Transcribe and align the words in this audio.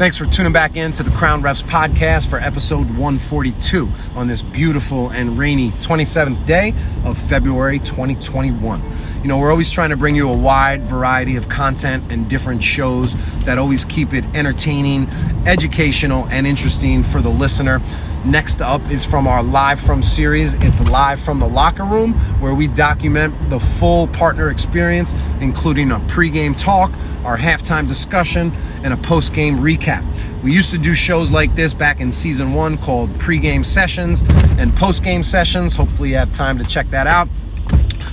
Thanks 0.00 0.16
for 0.16 0.24
tuning 0.24 0.54
back 0.54 0.76
in 0.76 0.92
to 0.92 1.02
the 1.02 1.10
Crown 1.10 1.42
Refs 1.42 1.62
podcast 1.62 2.28
for 2.28 2.38
episode 2.38 2.88
142 2.88 3.86
on 4.14 4.28
this 4.28 4.40
beautiful 4.40 5.10
and 5.10 5.38
rainy 5.38 5.72
27th 5.72 6.46
day 6.46 6.72
of 7.04 7.18
February 7.18 7.78
2021. 7.80 8.82
You 9.20 9.28
know, 9.28 9.36
we're 9.36 9.50
always 9.50 9.70
trying 9.70 9.90
to 9.90 9.98
bring 9.98 10.16
you 10.16 10.30
a 10.30 10.34
wide 10.34 10.84
variety 10.84 11.36
of 11.36 11.50
content 11.50 12.10
and 12.10 12.30
different 12.30 12.64
shows 12.64 13.14
that 13.44 13.58
always 13.58 13.84
keep 13.84 14.14
it 14.14 14.24
entertaining, 14.34 15.06
educational, 15.46 16.26
and 16.28 16.46
interesting 16.46 17.04
for 17.04 17.20
the 17.20 17.28
listener. 17.28 17.82
Next 18.24 18.62
up 18.62 18.80
is 18.90 19.04
from 19.04 19.26
our 19.26 19.42
Live 19.42 19.80
From 19.80 20.02
series. 20.02 20.54
It's 20.54 20.80
Live 20.90 21.20
from 21.20 21.40
the 21.40 21.48
Locker 21.48 21.84
Room, 21.84 22.14
where 22.40 22.54
we 22.54 22.68
document 22.68 23.50
the 23.50 23.60
full 23.60 24.08
partner 24.08 24.48
experience, 24.48 25.14
including 25.40 25.90
a 25.90 26.00
pregame 26.00 26.58
talk, 26.58 26.90
our 27.24 27.36
halftime 27.36 27.86
discussion, 27.86 28.52
and 28.82 28.92
a 28.92 28.96
postgame 28.96 29.58
recap. 29.58 30.04
We 30.42 30.52
used 30.52 30.70
to 30.70 30.78
do 30.78 30.94
shows 30.94 31.30
like 31.30 31.54
this 31.54 31.74
back 31.74 32.00
in 32.00 32.12
season 32.12 32.54
one 32.54 32.78
called 32.78 33.10
pregame 33.14 33.64
sessions 33.64 34.20
and 34.58 34.72
postgame 34.72 35.24
sessions. 35.24 35.74
Hopefully, 35.74 36.10
you 36.10 36.16
have 36.16 36.32
time 36.32 36.58
to 36.58 36.64
check 36.64 36.90
that 36.90 37.06
out. 37.06 37.28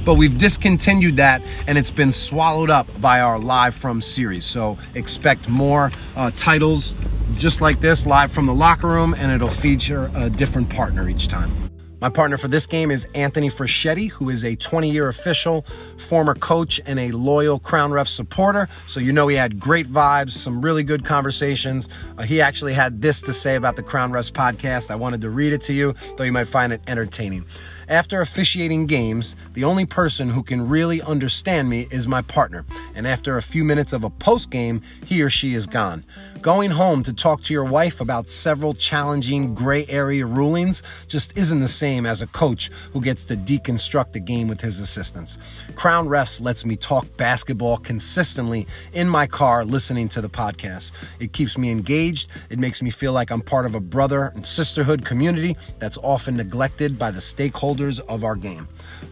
But 0.04 0.16
we've 0.16 0.38
discontinued 0.38 1.18
that 1.18 1.42
and 1.68 1.78
it's 1.78 1.92
been 1.92 2.14
swallowed 2.14 2.70
up 2.70 3.02
by 3.02 3.20
our 3.20 3.38
Live 3.38 3.76
From 3.76 4.02
series. 4.02 4.46
So 4.46 4.78
expect 4.96 5.50
more 5.50 5.92
uh, 6.16 6.32
titles 6.34 6.96
just 7.36 7.60
like 7.60 7.82
this, 7.82 8.06
live 8.06 8.32
from 8.32 8.46
the 8.46 8.54
locker 8.54 8.88
room, 8.88 9.14
and 9.14 9.32
it'll 9.32 9.50
feature 9.50 10.10
a 10.16 10.30
different 10.30 10.70
partner 10.70 11.10
each 11.10 11.28
time. 11.28 11.77
My 12.00 12.10
partner 12.10 12.38
for 12.38 12.48
this 12.48 12.68
game 12.68 12.92
is 12.92 13.08
Anthony 13.16 13.50
Fischetti, 13.50 14.12
who 14.12 14.30
is 14.30 14.46
a 14.46 14.56
20 14.56 14.92
year 14.92 15.08
official, 15.08 15.66
former 15.98 16.36
coach, 16.36 16.80
and 16.86 17.00
a 17.00 17.12
loyal 17.12 17.58
Crown 17.58 17.92
Ref 17.92 18.08
supporter. 18.08 18.70
So 18.86 19.00
you 19.00 19.12
know 19.12 19.28
he 19.28 19.36
had 19.36 19.60
great 19.60 19.88
vibes, 19.88 20.32
some 20.32 20.62
really 20.62 20.84
good 20.84 21.04
conversations. 21.04 21.90
Uh, 22.16 22.22
he 22.22 22.40
actually 22.40 22.76
had 22.76 23.02
this 23.02 23.20
to 23.22 23.34
say 23.34 23.56
about 23.56 23.78
the 23.78 23.84
Crown 23.84 24.12
Refs 24.12 24.32
podcast. 24.32 24.92
I 24.92 24.96
wanted 24.96 25.22
to 25.22 25.32
read 25.32 25.54
it 25.54 25.62
to 25.64 25.74
you, 25.74 25.96
though 26.18 26.24
you 26.24 26.32
might 26.32 26.48
find 26.48 26.72
it 26.72 26.82
entertaining. 26.88 27.46
After 27.90 28.20
officiating 28.20 28.86
games, 28.86 29.38
the 29.54 29.64
only 29.64 29.86
person 29.86 30.30
who 30.30 30.44
can 30.44 30.68
really 30.68 31.02
understand 31.02 31.70
me 31.70 31.88
is 31.90 32.06
my 32.06 32.22
partner. 32.22 32.66
And 32.94 33.08
after 33.08 33.38
a 33.38 33.42
few 33.42 33.64
minutes 33.64 33.94
of 33.94 34.04
a 34.04 34.10
post 34.10 34.50
game, 34.50 34.82
he 35.06 35.22
or 35.22 35.30
she 35.30 35.54
is 35.54 35.68
gone. 35.68 36.04
Going 36.42 36.72
home 36.72 37.02
to 37.04 37.14
talk 37.14 37.44
to 37.44 37.54
your 37.54 37.64
wife 37.64 38.02
about 38.02 38.28
several 38.28 38.74
challenging 38.74 39.54
gray 39.54 39.86
area 39.88 40.26
rulings 40.26 40.84
just 41.08 41.36
isn't 41.38 41.62
the 41.62 41.68
same 41.70 42.06
as 42.06 42.22
a 42.22 42.28
coach 42.28 42.70
who 42.92 43.00
gets 43.00 43.24
to 43.26 43.38
deconstruct 43.38 44.16
a 44.16 44.20
game 44.20 44.50
with 44.50 44.60
his 44.60 44.82
assistants. 44.82 45.38
Crown 45.76 46.08
Refs 46.08 46.42
lets 46.42 46.66
me 46.66 46.76
talk 46.76 47.06
basketball 47.16 47.78
consistently 47.78 48.68
in 48.92 49.08
my 49.08 49.28
car 49.28 49.64
listening 49.64 50.10
to 50.10 50.22
the 50.22 50.30
podcast. 50.30 50.92
It 51.20 51.32
keeps 51.32 51.58
me 51.58 51.72
engaged, 51.72 52.30
it 52.50 52.60
makes 52.60 52.82
me 52.82 52.92
feel 52.92 53.14
like 53.14 53.32
I'm 53.32 53.42
part 53.42 53.66
of 53.66 53.76
a 53.76 53.80
brother 53.80 54.32
and 54.36 54.46
sisterhood 54.46 55.06
community 55.06 55.56
that's 55.80 55.98
often 56.00 56.36
neglected 56.36 57.00
by 57.00 57.12
the 57.12 57.20
stakeholders 57.20 57.77
of 57.82 58.24
our 58.24 58.36
game. 58.36 58.68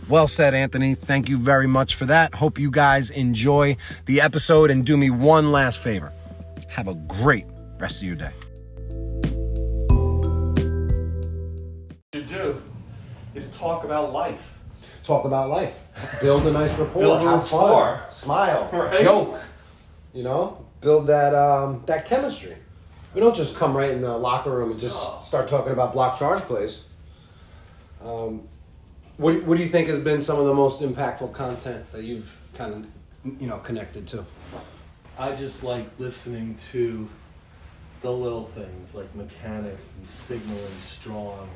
Well 0.09 0.27
said, 0.27 0.53
Anthony. 0.53 0.95
Thank 0.95 1.29
you 1.29 1.37
very 1.37 1.67
much 1.67 1.95
for 1.95 2.05
that. 2.07 2.35
Hope 2.35 2.57
you 2.59 2.71
guys 2.71 3.09
enjoy 3.09 3.77
the 4.05 4.21
episode 4.21 4.69
and 4.71 4.85
do 4.85 4.97
me 4.97 5.09
one 5.09 5.51
last 5.51 5.79
favor. 5.79 6.11
Have 6.69 6.87
a 6.87 6.95
great 6.95 7.45
rest 7.79 7.97
of 8.01 8.07
your 8.07 8.15
day. 8.15 8.31
to 12.11 12.21
do 12.21 12.61
is 13.33 13.51
talk 13.55 13.83
about 13.83 14.13
life. 14.13 14.57
Talk 15.03 15.25
about 15.25 15.49
life. 15.49 15.77
Build 16.21 16.47
a 16.47 16.51
nice 16.51 16.71
rapport. 16.79 17.01
Build 17.01 17.21
a 17.21 17.29
have 17.29 17.43
rapport. 17.43 17.97
fun. 17.99 18.11
Smile. 18.11 18.69
Right. 18.73 19.01
Joke. 19.01 19.39
You 20.13 20.23
know, 20.23 20.65
build 20.81 21.07
that 21.07 21.35
um, 21.35 21.83
that 21.87 22.05
chemistry. 22.05 22.55
We 23.13 23.21
don't 23.21 23.35
just 23.35 23.55
come 23.55 23.75
right 23.75 23.91
in 23.91 24.01
the 24.01 24.17
locker 24.17 24.51
room 24.51 24.71
and 24.71 24.79
just 24.79 25.25
start 25.25 25.47
talking 25.47 25.71
about 25.73 25.93
block 25.93 26.17
charge 26.17 26.41
plays. 26.41 26.83
Um, 28.03 28.47
what, 29.17 29.31
do- 29.33 29.41
what 29.41 29.57
do 29.57 29.63
you 29.63 29.69
think 29.69 29.87
has 29.87 29.99
been 29.99 30.21
some 30.21 30.39
of 30.39 30.45
the 30.45 30.53
most 30.53 30.81
impactful 30.81 31.33
content 31.33 31.91
that 31.91 32.03
you've 32.03 32.37
kind 32.55 32.73
of 32.73 33.41
you 33.41 33.47
know 33.47 33.57
connected 33.59 34.07
to? 34.07 34.25
I 35.17 35.33
just 35.35 35.63
like 35.63 35.85
listening 35.99 36.55
to 36.71 37.07
the 38.01 38.11
little 38.11 38.45
things 38.45 38.93
like 38.93 39.13
mechanics 39.15 39.93
and 39.95 40.05
signaling 40.05 40.77
strong, 40.79 41.47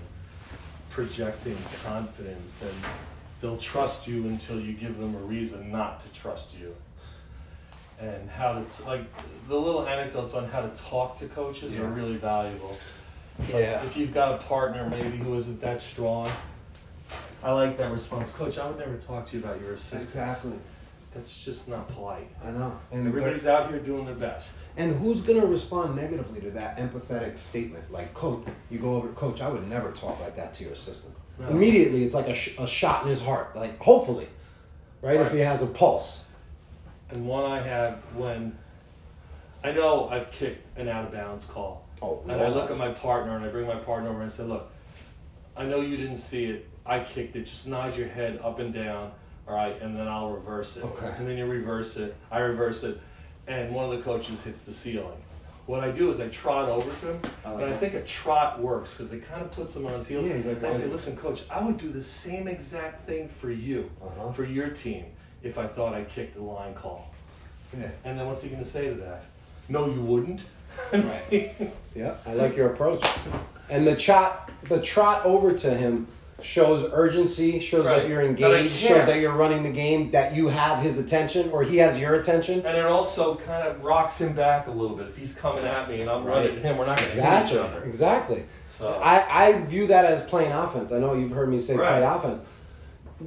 projecting 0.89 1.57
confidence, 1.85 2.61
and 2.61 2.73
they'll 3.41 3.57
trust 3.57 4.07
you 4.07 4.27
until 4.27 4.59
you 4.59 4.73
give 4.73 4.97
them 4.97 5.13
a 5.15 5.19
reason 5.19 5.71
not 5.71 5.99
to 5.99 6.09
trust 6.13 6.57
you. 6.59 6.75
And 7.99 8.29
how 8.29 8.53
to, 8.53 8.61
t- 8.63 8.83
like, 8.85 9.03
the 9.49 9.55
little 9.59 9.85
anecdotes 9.85 10.33
on 10.33 10.47
how 10.47 10.61
to 10.61 10.69
talk 10.69 11.17
to 11.17 11.27
coaches 11.27 11.73
Yeah. 11.73 11.81
are 11.81 11.89
really 11.89 12.15
valuable. 12.15 12.77
Like, 13.39 13.49
Yeah. 13.49 13.83
If 13.83 13.97
you've 13.97 14.13
got 14.13 14.35
a 14.35 14.37
partner 14.45 14.89
maybe 14.89 15.17
who 15.17 15.33
isn't 15.35 15.59
that 15.61 15.81
strong, 15.81 16.27
I 17.43 17.51
like 17.53 17.77
that 17.77 17.91
response. 17.91 18.31
Coach, 18.31 18.57
I 18.57 18.67
would 18.67 18.77
never 18.77 18.97
talk 18.97 19.25
to 19.27 19.37
you 19.37 19.43
about 19.43 19.61
your 19.61 19.73
assistants. 19.73 20.15
Exactly. 20.15 20.59
That's 21.13 21.43
just 21.43 21.67
not 21.67 21.87
polite. 21.89 22.29
I 22.43 22.51
know. 22.51 22.77
And 22.91 23.07
Everybody's 23.07 23.47
out 23.47 23.69
here 23.69 23.79
doing 23.79 24.05
their 24.05 24.13
best. 24.15 24.65
And 24.77 24.95
who's 24.97 25.21
gonna 25.21 25.45
respond 25.45 25.95
negatively 25.95 26.39
to 26.41 26.51
that 26.51 26.77
empathetic 26.77 27.37
statement? 27.37 27.91
Like, 27.91 28.13
coach, 28.13 28.45
you 28.69 28.77
go 28.77 28.93
over 28.95 29.07
coach. 29.09 29.41
I 29.41 29.49
would 29.49 29.67
never 29.67 29.91
talk 29.91 30.19
like 30.19 30.35
that 30.35 30.53
to 30.55 30.63
your 30.63 30.73
assistants. 30.73 31.21
No. 31.39 31.47
Immediately, 31.47 32.03
it's 32.03 32.13
like 32.13 32.27
a, 32.27 32.35
sh- 32.35 32.55
a 32.59 32.67
shot 32.67 33.03
in 33.03 33.09
his 33.09 33.21
heart. 33.21 33.55
Like, 33.55 33.79
hopefully, 33.79 34.27
right? 35.01 35.19
If 35.19 35.31
he 35.31 35.39
has 35.39 35.63
a 35.63 35.67
pulse. 35.67 36.23
And 37.09 37.27
one 37.27 37.43
I 37.43 37.59
have 37.59 37.95
when 38.13 38.55
I 39.63 39.71
know 39.71 40.09
I've 40.09 40.31
kicked 40.31 40.77
an 40.77 40.87
out 40.87 41.05
of 41.05 41.11
bounds 41.11 41.43
call. 41.45 41.87
Oh, 42.03 42.21
and 42.27 42.39
I 42.39 42.49
look 42.49 42.69
at 42.69 42.77
my 42.77 42.89
partner 42.89 43.35
and 43.35 43.43
I 43.43 43.49
bring 43.49 43.65
my 43.65 43.75
partner 43.75 44.09
over 44.09 44.21
and 44.21 44.25
I 44.25 44.33
say, 44.33 44.43
Look, 44.43 44.71
I 45.57 45.65
know 45.65 45.81
you 45.81 45.97
didn't 45.97 46.17
see 46.17 46.45
it. 46.45 46.68
I 46.89 46.99
kicked 46.99 47.35
it. 47.35 47.45
Just 47.45 47.67
nod 47.67 47.95
your 47.95 48.07
head 48.07 48.39
up 48.43 48.57
and 48.59 48.73
down, 48.73 49.11
all 49.47 49.55
right, 49.55 49.79
and 49.81 49.95
then 49.95 50.07
I'll 50.07 50.31
reverse 50.31 50.75
it. 50.77 50.83
Okay. 50.83 51.13
And 51.17 51.27
then 51.27 51.37
you 51.37 51.45
reverse 51.45 51.97
it. 51.97 52.15
I 52.31 52.39
reverse 52.39 52.83
it. 52.83 52.99
And 53.47 53.73
one 53.73 53.85
of 53.85 53.91
the 53.95 54.03
coaches 54.03 54.43
hits 54.43 54.63
the 54.63 54.71
ceiling. 54.71 55.21
What 55.67 55.83
I 55.83 55.91
do 55.91 56.09
is 56.09 56.19
I 56.19 56.27
trot 56.29 56.67
over 56.67 56.89
to 57.01 57.13
him, 57.13 57.21
I 57.45 57.51
like 57.51 57.61
and 57.61 57.65
I 57.69 57.73
that. 57.73 57.79
think 57.79 57.93
a 57.93 58.01
trot 58.01 58.59
works 58.59 58.95
because 58.95 59.13
it 59.13 59.23
kind 59.29 59.43
of 59.43 59.51
puts 59.51 59.75
him 59.75 59.85
on 59.85 59.93
his 59.93 60.07
heels. 60.07 60.27
Yeah, 60.27 60.37
like, 60.37 60.45
And 60.57 60.65
I 60.65 60.71
say, 60.71 60.87
listen, 60.87 61.15
coach, 61.15 61.43
I 61.47 61.63
would 61.63 61.77
do 61.77 61.89
the 61.91 62.01
same 62.01 62.47
exact 62.47 63.05
thing 63.05 63.27
for 63.29 63.51
you, 63.51 63.89
Uh-huh. 64.03 64.31
for 64.31 64.45
your 64.45 64.69
team, 64.69 65.05
if 65.43 65.59
I 65.59 65.67
thought 65.67 65.93
I 65.93 66.05
kicked 66.05 66.33
the 66.33 66.41
line 66.41 66.73
call. 66.73 67.13
Yeah. 67.79 67.89
And 68.03 68.17
then 68.19 68.25
what's 68.25 68.41
he 68.41 68.49
going 68.49 68.63
to 68.63 68.67
say 68.69 68.87
to 68.89 68.95
that? 68.95 69.25
No, 69.67 69.85
you 69.85 70.01
wouldn't. 70.01 70.41
Right. 70.93 71.55
Yeah, 71.95 72.15
I 72.25 72.33
like 72.33 72.55
your 72.55 72.71
approach. 72.71 73.03
And 73.69 73.85
the 73.85 73.95
trot, 73.95 74.49
the 74.69 74.81
trot 74.81 75.23
over 75.25 75.53
to 75.53 75.75
him 75.75 76.07
shows 76.41 76.89
urgency, 76.93 77.59
shows 77.59 77.85
that 77.85 78.07
you're 78.07 78.21
engaged, 78.21 78.79
care. 78.79 78.97
shows 78.97 79.05
that 79.07 79.19
you're 79.19 79.33
running 79.33 79.63
the 79.63 79.69
game, 79.71 80.11
that 80.11 80.35
you 80.35 80.47
have 80.47 80.81
his 80.81 80.97
attention 80.97 81.49
or 81.51 81.63
he 81.63 81.77
has 81.77 81.99
your 81.99 82.15
attention. 82.15 82.65
And 82.65 82.77
it 82.77 82.85
also 82.85 83.35
kind 83.35 83.67
of 83.67 83.83
rocks 83.83 84.19
him 84.19 84.33
back 84.33 84.67
a 84.67 84.71
little 84.71 84.95
bit. 84.97 85.07
If 85.07 85.17
he's 85.17 85.35
coming 85.35 85.65
at 85.65 85.89
me 85.89 86.01
and 86.01 86.09
I'm 86.09 86.23
running 86.23 86.55
at 86.57 86.61
him, 86.61 86.77
we're 86.77 86.85
not 86.85 86.97
going 86.99 87.09
to 87.11 87.15
hit 87.15 87.23
Exactly. 87.23 87.57
each 87.57 87.63
other. 87.65 87.83
Exactly. 87.83 88.43
So 88.65 88.89
I, 89.03 89.47
I 89.47 89.61
view 89.61 89.87
that 89.87 90.05
as 90.05 90.21
playing 90.29 90.51
offense. 90.51 90.91
I 90.91 90.99
know 90.99 91.13
you've 91.13 91.31
heard 91.31 91.49
me 91.49 91.59
say 91.59 91.75
play 91.75 92.03
offense. 92.03 92.41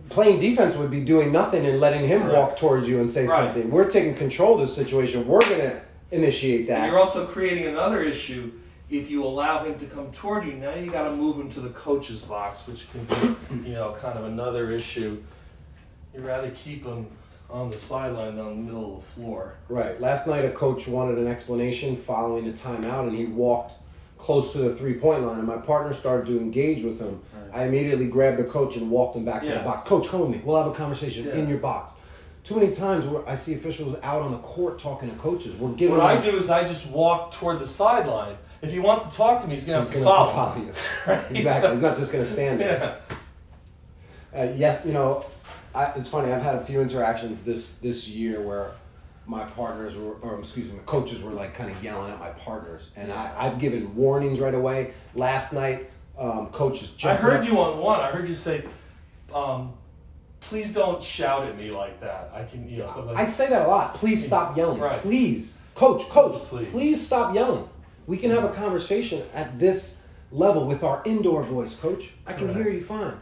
Playing 0.09 0.41
defense 0.41 0.75
would 0.77 0.91
be 0.91 1.01
doing 1.05 1.33
nothing 1.33 1.67
and 1.67 1.79
letting 1.79 2.07
him 2.09 2.23
Right. 2.23 2.35
walk 2.35 2.57
towards 2.57 2.89
you 2.89 2.99
and 3.01 3.11
say 3.11 3.27
Right. 3.27 3.45
something. 3.45 3.71
We're 3.71 3.89
taking 3.91 4.15
control 4.15 4.55
of 4.55 4.61
the 4.61 4.67
situation. 4.67 5.27
We're 5.29 5.41
going 5.41 5.61
to 5.61 5.81
initiate 6.11 6.61
and 6.61 6.69
that. 6.71 6.87
you're 6.89 6.99
also 6.99 7.27
creating 7.27 7.67
another 7.67 8.03
issue. 8.03 8.53
If 8.93 9.11
you 9.11 9.25
allow 9.25 9.65
him 9.65 9.79
to 9.79 9.87
come 9.87 10.13
toward 10.13 10.47
you, 10.47 10.53
now 10.53 10.75
you 10.75 10.91
got 10.91 11.05
to 11.05 11.17
move 11.17 11.41
him 11.41 11.51
to 11.53 11.61
the 11.61 11.71
coach's 11.71 12.21
box, 12.23 12.67
which 12.67 12.87
can 12.93 13.05
be, 13.07 13.69
you 13.71 13.75
know, 13.75 13.97
kind 13.99 14.19
of 14.19 14.27
another 14.27 14.71
issue. 14.71 15.23
You'd 16.15 16.25
rather 16.25 16.51
keep 16.51 16.85
him 16.85 17.07
on 17.49 17.71
the 17.71 17.77
sideline 17.79 18.37
than 18.37 18.47
in 18.49 18.57
the 18.67 18.73
middle 18.73 18.99
of 18.99 19.01
the 19.03 19.11
floor. 19.13 19.55
Right. 19.71 19.99
Last 19.99 20.27
night, 20.27 20.45
a 20.45 20.51
coach 20.51 20.87
wanted 20.87 21.17
an 21.17 21.27
explanation 21.27 21.97
following 21.97 22.45
the 22.45 22.53
timeout, 22.53 23.09
and 23.09 23.17
he 23.17 23.25
walked 23.25 23.73
close 24.19 24.53
to 24.53 24.59
the 24.59 24.75
three 24.77 24.95
point 24.95 25.25
line, 25.25 25.39
and 25.39 25.49
my 25.49 25.57
partner 25.57 25.95
started 25.95 26.27
to 26.27 26.39
engage 26.39 26.83
with 26.85 27.01
him. 27.01 27.21
I 27.53 27.65
immediately 27.65 28.09
grabbed 28.09 28.39
the 28.39 28.45
coach 28.45 28.77
and 28.77 28.91
walked 28.91 29.17
him 29.17 29.25
back 29.25 29.43
to 29.43 29.49
the 29.49 29.61
box. 29.61 29.89
Coach, 29.89 30.09
come 30.09 30.21
with 30.21 30.31
me. 30.31 30.41
We'll 30.45 30.57
have 30.63 30.71
a 30.71 30.75
conversation 30.75 31.27
Yeah. 31.27 31.35
in 31.35 31.49
your 31.49 31.59
box. 31.59 31.93
Too 32.45 32.57
many 32.57 32.75
times 32.75 33.07
where 33.07 33.29
I 33.29 33.37
see 33.37 33.55
officials 33.55 33.97
out 34.03 34.23
on 34.23 34.33
the 34.33 34.39
court 34.39 34.79
talking 34.79 35.09
to 35.11 35.17
coaches. 35.17 35.55
We're 35.55 35.73
giving 35.73 35.97
What 35.97 36.05
I 36.05 36.21
do 36.21 36.37
is 36.37 36.51
I 36.51 36.65
just 36.65 36.89
walk 36.91 37.31
toward 37.33 37.61
the 37.61 37.67
sideline. 37.69 38.37
If 38.63 38.73
he 38.73 38.81
wants 38.81 39.07
to 39.07 39.13
talk 39.17 39.41
to 39.43 39.47
me, 39.47 39.55
he's 39.55 39.67
going 39.67 39.79
He's 39.81 39.91
to 39.93 39.99
have 39.99 40.05
to 40.05 40.11
to 40.11 40.15
follow. 40.17 40.33
follow 40.33 40.57
you. 40.61 40.73
exactly. 41.37 41.71
He's 41.71 41.81
not 41.83 41.97
just 41.97 42.11
going 42.13 42.25
to 42.25 42.31
stand 42.31 42.61
there. 42.61 42.99
Yeah. 44.33 44.41
Uh, 44.41 44.53
yes, 44.57 44.85
you 44.85 44.93
know, 44.93 45.25
I, 45.75 45.93
it's 45.97 46.09
funny. 46.09 46.33
I've 46.33 46.43
had 46.43 46.57
a 46.57 46.61
few 46.65 46.81
interactions 46.81 47.41
this 47.43 47.75
this 47.79 48.09
year 48.09 48.41
where 48.41 48.73
my 49.27 49.45
partners 49.45 49.95
were, 49.95 50.15
or 50.15 50.39
excuse 50.39 50.73
me, 50.73 50.79
coaches 50.87 51.23
were 51.23 51.33
like 51.33 51.55
kind 51.55 51.71
of 51.71 51.83
yelling 51.85 52.11
at 52.13 52.19
my 52.19 52.31
partners, 52.31 52.91
and 52.97 53.13
I, 53.13 53.33
I've 53.37 53.59
given 53.59 53.95
warnings 53.95 54.41
right 54.41 54.55
away. 54.55 54.93
Last 55.15 55.53
night, 55.53 55.91
um, 56.19 56.49
coaches. 56.49 56.95
I 57.05 57.15
heard 57.15 57.41
up- 57.41 57.47
you 57.47 57.59
on 57.61 57.79
one. 57.79 58.01
I 58.01 58.11
heard 58.11 58.27
you 58.27 58.35
say, 58.35 58.65
um, 59.35 59.75
"Please 60.49 60.73
don't 60.73 61.03
shout 61.03 61.47
at 61.47 61.57
me 61.57 61.71
like 61.71 62.01
that." 62.01 62.31
I 62.35 62.45
can, 62.45 62.69
you 62.69 62.79
know, 62.79 62.87
something. 62.87 63.17
I'd 63.17 63.31
say 63.31 63.49
that 63.49 63.67
a 63.67 63.69
lot. 63.69 63.95
Please 63.95 64.25
stop 64.27 64.57
yelling. 64.57 64.81
Right. 64.81 64.99
Please, 64.99 65.59
coach, 65.75 66.09
coach, 66.09 66.43
Please. 66.49 66.71
please. 66.71 67.07
stop 67.07 67.35
yelling. 67.35 67.69
We 68.07 68.17
can 68.17 68.31
have 68.31 68.45
a 68.45 68.49
conversation 68.51 69.23
at 69.35 69.59
this 69.59 69.97
level 70.31 70.67
with 70.67 70.83
our 70.83 71.03
indoor 71.05 71.43
voice, 71.43 71.75
coach. 71.75 72.13
I 72.27 72.33
can 72.33 72.49
Right. 72.49 72.57
hear 72.57 72.69
you 72.71 72.83
fine. 72.83 73.15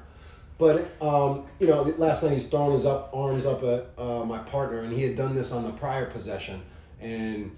But 0.58 0.90
um, 1.02 1.44
you 1.58 1.66
know, 1.66 1.82
last 1.98 2.22
night 2.22 2.32
he's 2.32 2.48
throwing 2.48 2.72
his 2.72 2.84
up 2.86 3.10
arms 3.14 3.46
up 3.46 3.62
at 3.62 3.90
uh, 3.98 4.24
my 4.24 4.38
partner, 4.38 4.80
and 4.80 4.92
he 4.92 5.02
had 5.02 5.16
done 5.16 5.34
this 5.34 5.52
on 5.52 5.64
the 5.64 5.70
prior 5.70 6.06
possession, 6.06 6.60
and 7.00 7.52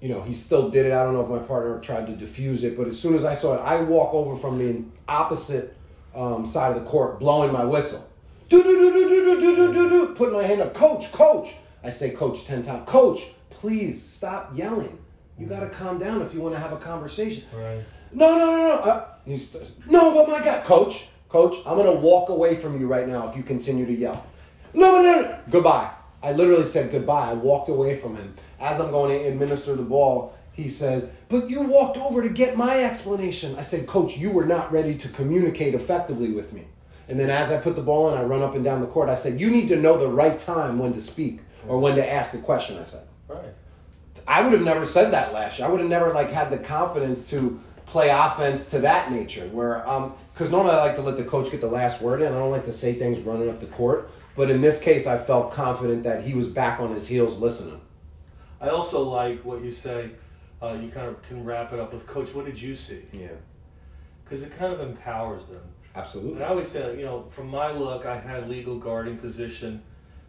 you 0.00 0.08
know 0.08 0.22
he 0.22 0.32
still 0.32 0.68
did 0.70 0.86
it. 0.86 0.92
I 0.92 1.02
don't 1.02 1.14
know 1.14 1.22
if 1.24 1.28
my 1.28 1.40
partner 1.46 1.80
tried 1.80 2.06
to 2.06 2.12
defuse 2.12 2.62
it, 2.62 2.76
but 2.76 2.86
as 2.86 2.98
soon 3.00 3.14
as 3.14 3.24
I 3.24 3.34
saw 3.34 3.54
it, 3.54 3.60
I 3.62 3.76
walk 3.82 4.14
over 4.14 4.36
from 4.36 4.58
the 4.58 4.84
opposite 5.08 5.76
um, 6.14 6.46
side 6.46 6.76
of 6.76 6.82
the 6.82 6.88
court, 6.88 7.18
blowing 7.18 7.52
my 7.52 7.64
whistle, 7.64 8.08
do 8.48 8.62
do 8.62 8.78
do 8.78 8.92
do 8.92 9.08
do 9.08 9.40
do 9.40 9.56
do 9.56 9.72
do 9.72 9.88
do, 9.88 10.14
putting 10.14 10.34
my 10.34 10.42
hand 10.42 10.60
up, 10.60 10.74
coach, 10.74 11.12
coach. 11.12 11.54
I 11.82 11.90
say, 11.90 12.10
coach, 12.10 12.44
ten 12.44 12.62
times, 12.62 12.88
coach, 12.88 13.34
please 13.50 14.02
stop 14.02 14.52
yelling. 14.54 14.98
You 15.38 15.46
got 15.46 15.60
to 15.60 15.68
calm 15.68 15.98
down 15.98 16.22
if 16.22 16.32
you 16.32 16.40
want 16.40 16.54
to 16.54 16.60
have 16.60 16.72
a 16.72 16.76
conversation. 16.76 17.44
Right. 17.52 17.80
No, 18.12 18.38
no, 18.38 18.46
no, 18.46 18.56
no. 18.56 18.80
Uh, 18.80 19.08
he's, 19.24 19.56
no, 19.88 20.14
but 20.14 20.28
my 20.28 20.44
God, 20.44 20.64
coach, 20.64 21.08
coach, 21.28 21.56
I'm 21.66 21.76
gonna 21.76 21.92
walk 21.92 22.28
away 22.28 22.54
from 22.54 22.78
you 22.78 22.86
right 22.86 23.08
now 23.08 23.28
if 23.28 23.36
you 23.36 23.42
continue 23.42 23.84
to 23.86 23.92
yell. 23.92 24.24
No, 24.72 24.92
no, 24.92 25.02
no, 25.02 25.22
no. 25.22 25.38
Goodbye. 25.50 25.90
I 26.22 26.32
literally 26.32 26.64
said 26.64 26.90
goodbye. 26.90 27.30
I 27.30 27.34
walked 27.34 27.68
away 27.68 27.98
from 27.98 28.16
him. 28.16 28.34
As 28.58 28.80
I'm 28.80 28.90
going 28.90 29.10
to 29.10 29.28
administer 29.28 29.76
the 29.76 29.82
ball, 29.82 30.34
he 30.52 30.68
says, 30.68 31.10
"But 31.28 31.50
you 31.50 31.60
walked 31.60 31.98
over 31.98 32.22
to 32.22 32.28
get 32.30 32.56
my 32.56 32.82
explanation." 32.82 33.56
I 33.58 33.60
said, 33.60 33.86
"Coach, 33.86 34.16
you 34.16 34.30
were 34.30 34.46
not 34.46 34.72
ready 34.72 34.94
to 34.96 35.08
communicate 35.08 35.74
effectively 35.74 36.32
with 36.32 36.52
me." 36.52 36.64
And 37.08 37.18
then 37.18 37.30
as 37.30 37.52
I 37.52 37.58
put 37.58 37.76
the 37.76 37.82
ball 37.82 38.10
in, 38.10 38.18
I 38.18 38.22
run 38.22 38.42
up 38.42 38.54
and 38.54 38.64
down 38.64 38.80
the 38.80 38.86
court. 38.86 39.08
I 39.08 39.14
said, 39.14 39.40
"You 39.40 39.50
need 39.50 39.68
to 39.68 39.76
know 39.76 39.98
the 39.98 40.08
right 40.08 40.38
time 40.38 40.78
when 40.78 40.92
to 40.92 41.00
speak 41.00 41.40
or 41.68 41.78
when 41.78 41.96
to 41.96 42.12
ask 42.12 42.34
a 42.34 42.38
question." 42.38 42.78
I 42.78 42.84
said. 42.84 43.06
Right. 43.28 43.54
I 44.26 44.42
would 44.42 44.52
have 44.52 44.62
never 44.62 44.84
said 44.86 45.12
that 45.12 45.32
last 45.32 45.58
year. 45.58 45.68
I 45.68 45.70
would 45.70 45.80
have 45.80 45.88
never 45.88 46.12
like 46.12 46.30
had 46.30 46.50
the 46.50 46.58
confidence 46.58 47.28
to 47.30 47.60
play 47.86 48.08
offense 48.08 48.70
to 48.70 48.78
that 48.80 49.12
nature. 49.12 49.46
Where 49.48 49.86
um, 49.88 50.14
because 50.32 50.50
normally 50.50 50.72
I 50.72 50.78
like 50.78 50.94
to 50.96 51.02
let 51.02 51.16
the 51.16 51.24
coach 51.24 51.50
get 51.50 51.60
the 51.60 51.68
last 51.68 52.00
word 52.00 52.22
in. 52.22 52.28
I 52.32 52.36
don't 52.36 52.50
like 52.50 52.64
to 52.64 52.72
say 52.72 52.94
things 52.94 53.20
running 53.20 53.48
up 53.48 53.60
the 53.60 53.66
court. 53.66 54.10
But 54.36 54.50
in 54.50 54.60
this 54.60 54.80
case, 54.80 55.06
I 55.06 55.18
felt 55.18 55.52
confident 55.52 56.02
that 56.04 56.24
he 56.24 56.34
was 56.34 56.48
back 56.48 56.80
on 56.80 56.90
his 56.92 57.06
heels 57.06 57.38
listening. 57.38 57.80
I 58.60 58.70
also 58.70 59.02
like 59.02 59.44
what 59.44 59.62
you 59.62 59.70
say. 59.70 60.10
Uh, 60.62 60.78
you 60.80 60.88
kind 60.90 61.08
of 61.08 61.20
can 61.22 61.44
wrap 61.44 61.72
it 61.74 61.78
up 61.78 61.92
with, 61.92 62.06
Coach, 62.06 62.34
what 62.34 62.46
did 62.46 62.60
you 62.60 62.74
see? 62.74 63.02
Yeah, 63.12 63.28
Because 64.24 64.44
it 64.44 64.56
kind 64.56 64.72
of 64.72 64.80
empowers 64.80 65.46
them. 65.46 65.60
Absolutely. 65.94 66.34
And 66.34 66.44
I 66.44 66.48
always 66.48 66.68
say, 66.68 66.98
you 66.98 67.04
know, 67.04 67.22
from 67.24 67.48
my 67.48 67.70
look, 67.70 68.04
I 68.06 68.18
had 68.18 68.48
legal 68.48 68.78
guarding 68.78 69.16
position. 69.16 69.82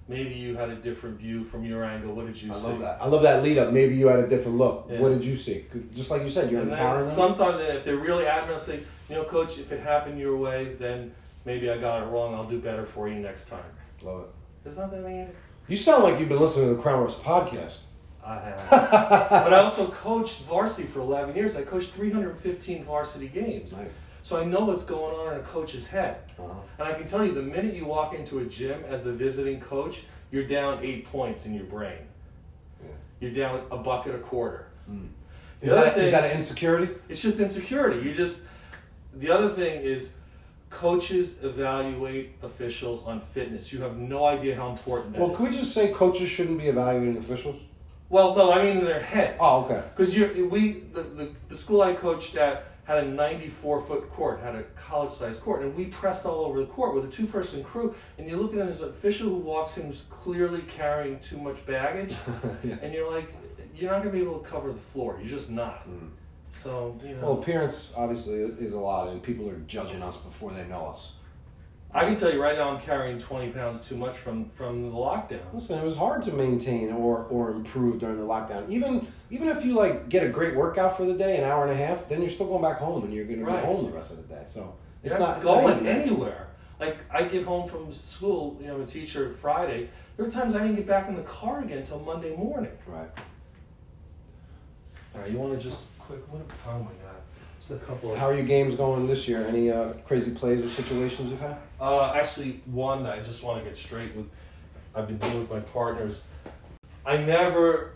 Maybe 0.08 0.36
you 0.36 0.56
had 0.56 0.70
a 0.70 0.76
different 0.76 1.18
view 1.20 1.44
from 1.44 1.66
your 1.66 1.84
angle. 1.84 2.14
What 2.14 2.28
did 2.28 2.40
you 2.40 2.52
I 2.52 2.56
see? 2.56 2.68
love 2.68 2.80
that. 2.80 3.02
I 3.02 3.08
love 3.08 3.24
that 3.24 3.42
lead 3.42 3.58
up. 3.58 3.74
Maybe 3.74 3.96
you 3.96 4.08
had 4.08 4.20
a 4.20 4.28
different 4.28 4.60
look. 4.60 4.88
Yeah. 4.90 5.00
What 5.00 5.10
did 5.10 5.26
you 5.26 5.36
see? 5.36 5.66
Just 5.96 6.12
like 6.12 6.22
you 6.22 6.30
said, 6.30 6.52
you're 6.52 6.62
And 6.62 6.72
empowering 6.72 7.06
sometimes 7.06 7.60
if 7.62 7.84
they're 7.86 7.98
really 7.98 8.28
adamant, 8.28 8.60
say, 8.60 8.82
you 9.10 9.16
know, 9.16 9.24
coach, 9.24 9.58
if 9.58 9.72
it 9.72 9.80
happened 9.80 10.20
your 10.20 10.38
way, 10.38 10.76
then 10.78 11.12
maybe 11.46 11.72
I 11.72 11.78
got 11.80 12.04
it 12.04 12.06
wrong. 12.08 12.36
I'll 12.36 12.48
do 12.48 12.60
better 12.60 12.86
for 12.86 13.08
you 13.10 13.16
next 13.16 13.48
time. 13.48 13.64
Love 14.04 14.26
it. 14.26 14.68
It's 14.68 14.78
not 14.78 14.92
that 14.92 15.04
mean. 15.04 15.30
You 15.68 15.76
sound 15.76 16.04
like 16.04 16.20
you've 16.20 16.30
been 16.30 16.40
listening 16.40 16.70
to 16.70 16.76
the 16.76 16.82
Crown 16.82 17.08
Refs 17.08 17.16
podcast. 17.16 17.80
I 18.24 18.36
have. 18.40 18.70
but 18.70 19.54
I 19.54 19.58
also 19.58 19.88
coached 19.88 20.42
varsity 20.44 20.88
for 20.88 21.00
11 21.00 21.36
years. 21.36 21.56
I 21.56 21.64
coached 21.64 21.92
315 21.92 22.84
varsity 22.84 23.28
games. 23.28 23.76
Nice. 23.76 24.02
So 24.26 24.42
I 24.42 24.44
know 24.44 24.66
what's 24.66 24.84
going 24.84 25.14
on 25.14 25.34
in 25.34 25.40
a 25.40 25.44
coach's 25.44 25.88
head. 25.88 26.18
Uh-huh. 26.40 26.52
And 26.80 26.88
I 26.88 26.94
can 26.96 27.06
tell 27.06 27.24
you, 27.24 27.32
the 27.32 27.44
minute 27.44 27.76
you 27.76 27.86
walk 27.86 28.16
into 28.16 28.40
a 28.40 28.46
gym 28.46 28.84
as 28.90 29.04
the 29.04 29.14
visiting 29.14 29.62
coach, 29.62 30.02
you're 30.32 30.48
down 30.48 30.80
eight 30.82 31.06
points 31.06 31.46
in 31.46 31.54
your 31.54 31.66
brain. 31.66 32.00
Yeah. 32.84 32.90
You're 33.20 33.34
down 33.34 33.62
a 33.70 33.78
bucket 33.78 34.16
a 34.16 34.18
quarter. 34.18 34.66
Is 35.62 35.70
The 35.70 35.78
other 35.78 35.90
that, 35.92 36.00
is 36.00 36.10
that 36.10 36.24
an 36.24 36.32
insecurity? 36.32 36.92
It's 37.08 37.22
just 37.22 37.40
insecurity. 37.40 38.04
You 38.04 38.16
just. 38.16 38.48
The 39.14 39.30
other 39.30 39.50
thing 39.50 39.82
is, 39.82 40.16
coaches 40.72 41.44
evaluate 41.44 42.32
officials 42.42 43.06
on 43.06 43.22
fitness. 43.22 43.72
You 43.72 43.84
have 43.84 43.98
no 43.98 44.26
idea 44.26 44.56
how 44.56 44.72
important 44.72 45.14
that 45.14 45.22
is. 45.22 45.28
Well, 45.28 45.38
could 45.38 45.52
we 45.52 45.56
just 45.56 45.72
say 45.72 45.92
coaches 45.92 46.32
shouldn't 46.32 46.58
be 46.58 46.66
evaluating 46.66 47.18
officials? 47.18 47.62
Well, 48.10 48.36
no, 48.36 48.52
I 48.52 48.64
mean 48.64 48.78
in 48.78 48.86
their 48.86 49.02
heads. 49.02 49.38
Oh, 49.40 49.66
okay. 49.66 49.84
Because 49.92 50.18
you, 50.18 50.50
we, 50.52 50.80
the, 50.94 51.02
the, 51.02 51.32
the 51.50 51.56
school 51.56 51.84
I 51.84 51.94
coached 51.94 52.36
at 52.38 52.75
had 52.86 53.00
a 53.00 53.08
94 53.08 53.82
foot 53.82 54.10
court, 54.12 54.40
had 54.42 54.56
a 54.56 54.64
college 54.76 55.12
sized 55.12 55.42
court, 55.42 55.64
and 55.64 55.76
we 55.76 55.86
pressed 55.86 56.26
all 56.26 56.46
over 56.46 56.60
the 56.60 56.68
court 56.68 56.94
with 56.96 57.04
a 57.06 57.08
two 57.08 57.26
person 57.26 57.64
crew. 57.64 57.94
And 58.18 58.30
you're 58.30 58.38
looking 58.38 58.60
at 58.60 58.68
this 58.68 58.82
official 58.82 59.30
who 59.30 59.36
walks 59.38 59.78
in 59.78 59.88
who's 59.88 60.06
clearly 60.10 60.62
carrying 60.62 61.20
too 61.20 61.38
much 61.38 61.66
baggage, 61.66 62.16
Yeah. 62.64 62.76
and 62.82 62.94
you're 62.94 63.12
like, 63.12 63.34
you're 63.76 63.92
not 63.92 64.04
going 64.04 64.14
to 64.14 64.18
be 64.18 64.24
able 64.24 64.40
to 64.40 64.48
cover 64.48 64.72
the 64.72 64.80
floor. 64.80 65.18
You're 65.20 65.28
just 65.30 65.50
not. 65.50 65.90
Mm. 65.90 66.10
So, 66.52 66.98
you 67.04 67.16
know. 67.16 67.22
Well, 67.22 67.34
appearance 67.42 67.92
obviously 67.98 68.36
is 68.36 68.74
a 68.74 68.80
lot, 68.80 69.10
and 69.10 69.22
people 69.22 69.50
are 69.50 69.60
judging 69.68 70.02
us 70.02 70.18
before 70.18 70.52
they 70.52 70.66
know 70.68 70.86
us. 70.86 71.14
I 71.96 72.04
can 72.04 72.14
tell 72.16 72.32
you 72.34 72.42
right 72.42 72.58
now, 72.58 72.70
I'm 72.72 72.82
carrying 72.82 73.18
20 73.18 73.52
pounds 73.52 73.88
too 73.88 73.96
much 73.96 74.18
from, 74.18 74.50
from 74.50 74.82
the 74.92 74.96
lockdown. 74.96 75.54
Listen, 75.54 75.80
it 75.80 75.84
was 75.86 75.96
hard 75.96 76.22
to 76.24 76.34
maintain 76.34 76.92
or, 76.92 77.20
or 77.24 77.52
improve 77.52 78.00
during 78.00 78.18
the 78.18 78.26
lockdown. 78.26 78.70
Even 78.70 79.08
even 79.32 79.48
if 79.48 79.64
you 79.64 79.74
like 79.74 80.10
get 80.10 80.26
a 80.26 80.30
great 80.30 80.56
workout 80.56 80.98
for 80.98 81.06
the 81.06 81.14
day, 81.14 81.38
an 81.38 81.46
hour 81.46 81.64
and 81.64 81.72
a 81.72 81.76
half, 81.76 82.10
then 82.10 82.22
you're 82.22 82.30
still 82.30 82.48
going 82.48 82.62
back 82.62 82.80
home, 82.80 83.06
and 83.06 83.14
you're 83.14 83.24
going 83.26 83.40
to 83.40 83.46
Right. 83.46 83.62
be 83.62 83.66
home 83.66 83.86
the 83.86 83.92
rest 83.92 84.12
of 84.12 84.18
the 84.18 84.24
day. 84.36 84.44
So 84.46 84.76
it's 85.04 85.12
You're 85.12 85.20
not 85.20 85.28
not 85.30 85.38
it's 85.38 85.46
going 85.46 85.88
anywhere. 85.88 86.48
Like 86.82 86.98
I 87.10 87.24
get 87.24 87.46
home 87.46 87.68
from 87.70 87.94
school, 87.94 88.58
you 88.60 88.68
know, 88.68 88.76
I'm 88.76 88.82
a 88.82 88.86
teacher 88.86 89.32
Friday. 89.32 89.90
There 90.18 90.26
were 90.26 90.32
times 90.32 90.54
I 90.54 90.60
didn't 90.60 90.76
get 90.76 90.86
back 90.88 91.08
in 91.08 91.16
the 91.16 91.22
car 91.24 91.62
again 91.62 91.78
until 91.78 92.00
Monday 92.02 92.36
morning. 92.36 92.72
Right. 92.86 93.08
All 95.14 95.22
right, 95.22 95.32
you 95.32 95.38
want 95.38 95.58
to 95.58 95.64
just 95.64 95.98
quick? 95.98 96.20
What 96.30 96.42
time 96.62 96.82
we 96.82 96.94
got? 96.96 97.05
Just 97.68 97.82
a 97.82 97.86
couple 97.86 98.12
of. 98.14 98.20
How 98.20 98.28
are 98.28 98.36
your 98.36 98.46
games 98.46 98.76
going 98.76 99.08
this 99.08 99.28
year? 99.28 99.44
Any 99.48 99.72
uh, 99.72 99.94
crazy 100.06 100.30
plays 100.36 100.64
or 100.64 100.70
situations 100.70 101.32
you've 101.32 101.40
had? 101.40 101.58
Uh, 101.82 102.12
actually, 102.14 102.62
one 102.66 103.02
that 103.04 103.14
I 103.18 103.22
just 103.22 103.42
want 103.42 103.58
to 103.58 103.66
get 103.66 103.76
straight 103.76 104.16
with. 104.16 104.28
I've 104.94 105.08
been 105.08 105.18
doing 105.18 105.40
with 105.40 105.50
my 105.50 105.62
partners. 105.62 106.22
I 107.08 107.18
never 107.18 107.94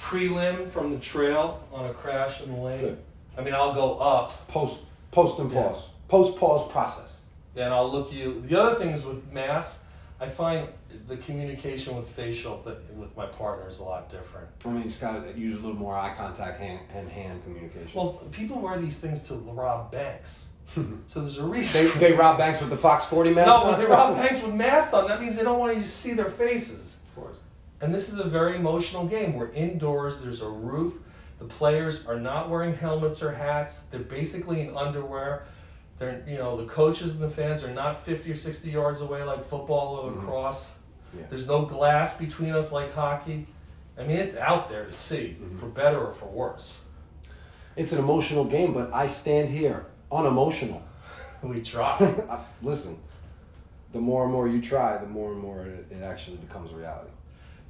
prelim 0.00 0.66
from 0.66 0.90
the 0.90 0.98
trail 0.98 1.62
on 1.70 1.84
a 1.84 1.92
crash 1.92 2.40
in 2.40 2.50
the 2.54 2.58
lane. 2.58 2.80
Good. 2.80 2.98
I 3.36 3.42
mean, 3.42 3.52
I'll 3.52 3.74
go 3.74 3.98
up 3.98 4.48
Post 4.48 4.84
post 5.10 5.38
and 5.38 5.52
Yeah. 5.52 5.62
pause. 5.68 5.90
Post 6.08 6.38
pause 6.38 6.66
process. 6.72 7.20
and 7.56 7.74
I'll 7.74 7.90
look 7.90 8.10
you. 8.10 8.40
The 8.40 8.58
other 8.58 8.74
thing 8.76 8.88
is 8.90 9.04
with 9.04 9.30
mass, 9.30 9.84
I 10.18 10.28
find 10.28 10.66
the 11.06 11.16
communication 11.16 11.96
with 11.96 12.08
facial 12.08 12.60
that 12.62 12.92
with 12.94 13.16
my 13.16 13.26
partner 13.26 13.68
is 13.68 13.80
a 13.80 13.84
lot 13.84 14.08
different. 14.08 14.48
I 14.64 14.68
mean, 14.68 14.82
it's 14.82 14.96
got 14.96 15.24
to 15.24 15.38
use 15.38 15.56
a 15.56 15.60
little 15.60 15.76
more 15.76 15.96
eye 15.96 16.14
contact 16.16 16.60
hand, 16.60 16.80
and 16.94 17.08
hand 17.08 17.42
communication. 17.44 17.90
Well, 17.94 18.22
people 18.32 18.60
wear 18.60 18.78
these 18.78 19.00
things 19.00 19.22
to 19.28 19.34
rob 19.34 19.90
banks, 19.92 20.48
so 21.06 21.20
there's 21.20 21.38
a 21.38 21.44
reason. 21.44 21.98
they 21.98 22.12
rob 22.12 22.38
banks 22.38 22.60
with 22.60 22.70
the 22.70 22.76
Fox 22.76 23.04
40 23.04 23.34
mask. 23.34 23.46
no, 23.46 23.54
on? 23.72 23.78
they 23.78 23.86
rob 23.86 24.16
banks 24.16 24.42
with 24.42 24.54
masks 24.54 24.92
on. 24.94 25.08
That 25.08 25.20
means 25.20 25.36
they 25.36 25.42
don't 25.42 25.58
want 25.58 25.76
you 25.76 25.82
to 25.82 25.88
see 25.88 26.14
their 26.14 26.30
faces. 26.30 26.98
Of 27.08 27.22
course. 27.22 27.36
And 27.80 27.94
this 27.94 28.12
is 28.12 28.18
a 28.18 28.24
very 28.24 28.56
emotional 28.56 29.06
game. 29.06 29.34
We're 29.34 29.52
indoors. 29.52 30.22
There's 30.22 30.42
a 30.42 30.48
roof. 30.48 31.00
The 31.38 31.44
players 31.46 32.06
are 32.06 32.18
not 32.18 32.48
wearing 32.48 32.74
helmets 32.74 33.22
or 33.22 33.32
hats. 33.32 33.82
They're 33.82 34.00
basically 34.00 34.60
in 34.60 34.76
underwear. 34.76 35.44
They're, 35.98 36.24
you 36.26 36.36
know, 36.36 36.56
the 36.56 36.64
coaches 36.64 37.14
and 37.14 37.22
the 37.22 37.30
fans 37.30 37.62
are 37.64 37.72
not 37.72 38.04
50 38.04 38.30
or 38.30 38.34
60 38.34 38.70
yards 38.70 39.00
away 39.00 39.22
like 39.22 39.44
football 39.44 39.98
mm-hmm. 39.98 40.18
or 40.18 40.20
lacrosse. 40.20 40.72
Yeah. 41.16 41.24
There's 41.30 41.46
no 41.48 41.64
glass 41.64 42.16
between 42.16 42.50
us 42.50 42.72
like 42.72 42.92
hockey. 42.92 43.46
I 43.98 44.02
mean, 44.02 44.16
it's 44.16 44.36
out 44.36 44.68
there 44.68 44.84
to 44.86 44.92
see, 44.92 45.36
Mhm. 45.40 45.58
for 45.58 45.66
better 45.66 45.98
or 46.04 46.12
for 46.12 46.26
worse. 46.26 46.80
It's 47.76 47.92
an 47.92 47.98
emotional 47.98 48.44
game, 48.44 48.72
but 48.74 48.92
I 48.92 49.06
stand 49.06 49.48
here 49.50 49.86
unemotional. 50.10 50.82
We 51.42 51.60
try. 51.60 51.98
Listen, 52.62 52.98
the 53.92 53.98
more 54.00 54.24
and 54.24 54.32
more 54.32 54.48
you 54.48 54.62
try, 54.62 54.96
the 54.96 55.06
more 55.06 55.32
and 55.32 55.40
more 55.40 55.60
it, 55.66 55.86
it 55.90 56.02
actually 56.02 56.38
becomes 56.38 56.72
reality. 56.72 57.10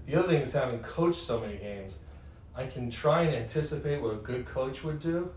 the 0.07 0.15
other 0.17 0.29
thing 0.29 0.41
is 0.43 0.53
having 0.53 0.79
coached 0.81 1.19
so 1.21 1.41
many 1.41 1.57
games, 1.57 1.99
I 2.55 2.67
can 2.67 2.89
try 2.91 3.23
and 3.23 3.35
anticipate 3.35 4.01
what 4.01 4.13
a 4.13 4.17
good 4.19 4.47
coach 4.47 4.85
would 4.85 5.01
do. 5.01 5.31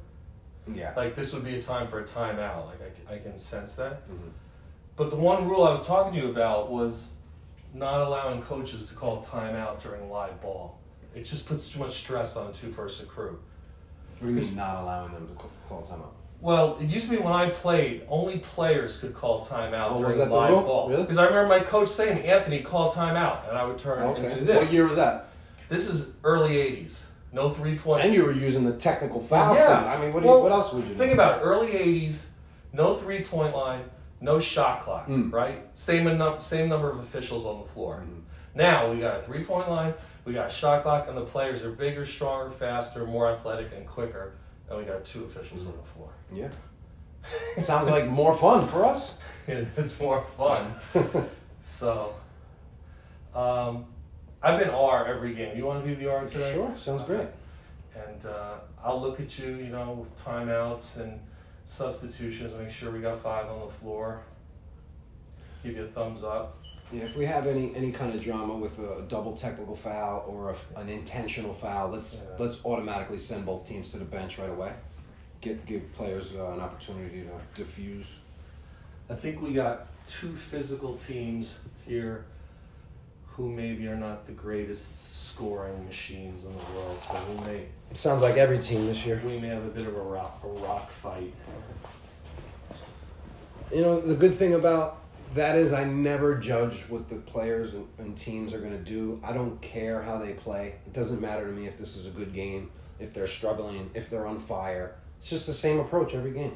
Yeah. 0.72 0.94
Like 0.96 1.16
this 1.16 1.34
would 1.34 1.44
be 1.44 1.56
a 1.56 1.62
time 1.62 1.88
for 1.88 2.00
a 2.00 2.04
timeout. 2.04 2.68
Like 2.68 2.80
I 3.10 3.18
can 3.18 3.38
sense 3.40 3.76
that. 3.78 4.08
Mhm. 4.08 4.32
But 4.96 5.10
the 5.10 5.16
one 5.16 5.48
rule 5.48 5.64
I 5.64 5.72
was 5.72 5.88
talking 5.88 6.14
to 6.14 6.20
you 6.20 6.30
about 6.30 6.70
was 6.70 7.16
not 7.78 8.02
allowing 8.02 8.42
coaches 8.42 8.88
to 8.90 8.96
call 8.96 9.24
timeout 9.24 9.82
during 9.82 10.10
live 10.10 10.42
ball. 10.42 10.80
It 11.16 11.24
just 11.24 11.48
puts 11.48 11.72
too 11.72 11.80
much 11.80 11.92
stress 11.94 12.36
on 12.36 12.50
a 12.50 12.54
two-person 12.54 13.08
crew. 13.08 13.40
What 14.20 14.28
do 14.28 14.34
you 14.34 14.42
mean 14.42 14.56
not 14.56 14.78
allowing 14.82 15.14
them 15.14 15.28
to 15.28 15.34
call, 15.70 15.82
timeout? 15.82 16.10
Well, 16.42 16.78
it 16.80 16.88
used 16.88 17.10
to 17.10 17.16
be 17.18 17.22
when 17.22 17.34
I 17.34 17.50
played, 17.50 18.04
only 18.10 18.40
players 18.40 18.98
could 18.98 19.14
call 19.14 19.44
timeout 19.44 19.92
Oh, 19.92 19.98
during 19.98 20.08
was 20.10 20.18
that 20.18 20.32
live 20.32 20.52
ball. 20.54 20.90
Really? 20.90 21.04
Because 21.04 21.18
I 21.18 21.26
remember 21.26 21.48
my 21.50 21.60
coach 21.60 21.88
saying, 21.88 22.20
"Anthony, 22.26 22.62
call 22.62 22.92
timeout," 22.92 23.48
and 23.50 23.58
I 23.58 23.64
would 23.66 23.78
turn 23.80 24.04
and 24.24 24.40
do 24.40 24.46
this. 24.46 24.56
What 24.56 24.72
year 24.72 24.88
was 24.88 24.96
that? 24.98 25.30
This 25.70 25.88
is 25.88 26.14
early 26.24 26.56
'80s. 26.58 27.06
No 27.34 27.50
three-point. 27.50 28.06
And 28.06 28.14
you 28.14 28.24
were 28.24 28.32
using 28.32 28.66
the 28.66 28.74
technical 28.74 29.20
foul 29.20 29.54
Yeah. 29.56 29.68
sign. 29.68 29.84
I 29.88 30.02
mean, 30.02 30.14
what, 30.14 30.22
do 30.24 30.28
Well, 30.30 30.38
you, 30.38 30.44
what 30.44 30.52
else 30.52 30.74
would 30.74 30.84
you 30.84 30.90
do? 30.92 30.96
Think 30.96 31.14
about 31.14 31.40
it. 31.40 31.44
Early 31.44 31.72
'80s, 31.72 32.28
no 32.72 32.96
three-point 32.96 33.56
line, 33.56 33.82
no 34.20 34.40
shot 34.40 34.82
clock. 34.82 35.08
Mm. 35.08 35.32
Right? 35.32 35.66
Same 35.74 36.06
num- 36.18 36.40
same 36.40 36.70
number 36.70 36.90
of 36.90 37.00
officials 37.00 37.46
on 37.46 37.60
the 37.62 37.66
floor. 37.68 38.04
Mhm. 38.06 38.22
Now 38.56 38.92
we 38.92 38.98
got 39.00 39.20
a 39.20 39.24
three 39.24 39.44
point 39.44 39.70
line, 39.70 39.94
we 40.26 40.34
got 40.34 40.48
a 40.48 40.50
shot 40.50 40.84
clock, 40.84 41.08
and 41.08 41.16
the 41.18 41.26
players 41.26 41.62
are 41.64 41.72
bigger, 41.72 42.06
stronger, 42.06 42.50
faster, 42.50 43.06
more 43.06 43.30
athletic, 43.30 43.72
and 43.76 43.86
quicker. 43.86 44.34
And 44.70 44.78
we 44.80 44.84
got 44.84 45.06
two 45.06 45.24
officials 45.24 45.68
on 45.68 45.78
the 45.78 45.84
floor. 45.84 46.10
Yeah. 46.34 46.50
Sounds 47.60 47.88
like 47.88 48.08
more 48.08 48.36
fun 48.36 48.68
for 48.68 48.84
us. 48.86 49.16
it 49.48 49.68
is 49.78 50.00
more 50.00 50.22
fun. 50.22 50.76
so, 51.62 52.16
um, 53.34 53.86
I've 54.42 54.60
been 54.60 54.70
R 54.70 55.06
every 55.06 55.34
game. 55.34 55.58
You 55.58 55.66
want 55.66 55.84
to 55.84 55.88
be 55.88 55.96
the 55.96 56.12
R 56.12 56.26
today? 56.26 56.54
Sure, 56.54 56.74
sounds 56.78 57.02
great. 57.04 57.28
And 57.96 58.26
uh, 58.26 58.56
I'll 58.84 59.02
look 59.02 59.20
at 59.20 59.38
you, 59.40 59.56
you 59.56 59.70
know, 59.70 60.06
timeouts 60.24 61.00
and 61.00 61.20
substitutions, 61.68 62.56
make 62.56 62.70
sure 62.72 62.92
we 62.92 63.00
got 63.00 63.20
five 63.20 63.46
on 63.48 63.60
the 63.60 63.72
floor. 63.72 64.22
Give 65.64 65.76
you 65.76 65.84
a 65.84 65.88
thumbs 65.88 66.24
up. 66.24 66.64
Yeah, 66.92 67.04
if 67.04 67.18
we 67.18 67.26
have 67.26 67.46
any 67.46 67.76
any 67.76 67.92
kind 67.92 68.16
of 68.16 68.24
drama 68.24 68.56
with 68.56 68.80
a 68.80 69.04
double 69.10 69.36
technical 69.36 69.76
foul 69.76 70.24
or 70.28 70.56
a, 70.56 70.80
an 70.80 70.88
intentional 70.88 71.54
foul, 71.54 71.90
let's 71.90 72.14
Yeah. 72.14 72.22
let's 72.40 72.64
automatically 72.64 73.18
send 73.18 73.46
both 73.46 73.68
teams 73.68 73.92
to 73.92 73.98
the 73.98 74.06
bench 74.06 74.40
right 74.40 74.50
away. 74.50 74.72
Get 75.42 75.66
give 75.66 75.92
players 75.94 76.34
uh, 76.34 76.52
an 76.52 76.62
opportunity 76.62 77.24
to 77.24 77.62
diffuse. 77.62 78.20
I 79.10 79.16
think 79.16 79.42
we 79.42 79.54
got 79.54 79.88
two 80.08 80.34
physical 80.34 80.96
teams 80.96 81.60
here 81.86 82.26
who 83.38 83.48
maybe 83.48 83.88
are 83.88 83.96
not 83.96 84.26
the 84.26 84.32
greatest 84.32 85.28
scoring 85.28 85.86
machines 85.86 86.44
in 86.44 86.52
the 86.52 86.76
world, 86.76 87.00
so 87.00 87.16
we 87.30 87.46
may 87.46 87.68
It 87.92 87.96
Sounds 87.96 88.24
like 88.24 88.36
every 88.36 88.58
team 88.58 88.88
this 88.88 89.06
year. 89.06 89.22
we 89.24 89.40
may 89.40 89.50
have 89.50 89.64
a 89.64 89.70
bit 89.70 89.86
of 89.86 89.96
a 89.96 90.02
rock 90.02 90.42
a 90.44 90.48
rock 90.48 90.90
fight. 90.90 91.32
You 93.72 93.82
know, 93.82 94.02
the 94.02 94.16
good 94.16 94.34
thing 94.34 94.56
about 94.56 95.04
that 95.36 95.56
is 95.56 95.72
I 95.72 95.84
never 95.84 96.36
judge 96.36 96.86
what 96.90 97.10
the 97.10 97.18
players 97.18 97.76
and, 97.76 97.88
and 98.00 98.18
teams 98.18 98.54
are 98.54 98.60
going 98.60 98.72
to 98.72 98.84
do. 98.84 99.22
I 99.24 99.34
don't 99.34 99.62
care 99.62 100.02
how 100.02 100.18
they 100.18 100.34
play. 100.34 100.76
It 100.88 100.94
doesn't 100.94 101.22
matter 101.22 101.46
to 101.46 101.52
me 101.52 101.68
if 101.68 101.78
this 101.78 101.96
is 101.96 102.08
a 102.08 102.12
good 102.12 102.34
game, 102.34 102.72
if 103.00 103.14
they're 103.14 103.28
struggling, 103.28 103.92
if 103.94 104.10
they're 104.10 104.26
on 104.26 104.40
fire. 104.40 104.96
It's 105.20 105.30
just 105.30 105.46
the 105.46 105.54
same 105.54 105.80
approach 105.80 106.16
every 106.16 106.32
game. 106.32 106.56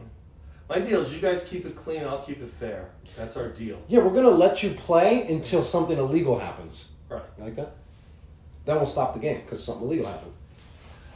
My 0.71 0.79
deal 0.79 1.01
is 1.01 1.13
you 1.13 1.19
guys 1.19 1.43
keep 1.43 1.65
it 1.65 1.75
clean, 1.75 2.05
I'll 2.05 2.21
keep 2.21 2.41
it 2.41 2.49
fair. 2.49 2.91
That's 3.17 3.35
our 3.35 3.49
deal. 3.49 3.83
Yeah, 3.89 3.99
we're 3.99 4.13
to 4.23 4.29
let 4.29 4.63
you 4.63 4.69
play 4.69 5.27
until 5.27 5.63
something 5.63 5.97
illegal 5.97 6.39
happens. 6.39 6.87
Right. 7.09 7.21
You 7.37 7.43
like 7.43 7.57
that? 7.57 7.73
Then 8.63 8.77
we'll 8.77 8.85
stop 8.85 9.13
the 9.13 9.19
game 9.19 9.41
because 9.41 9.61
something 9.61 9.85
illegal 9.85 10.07
happened. 10.07 10.31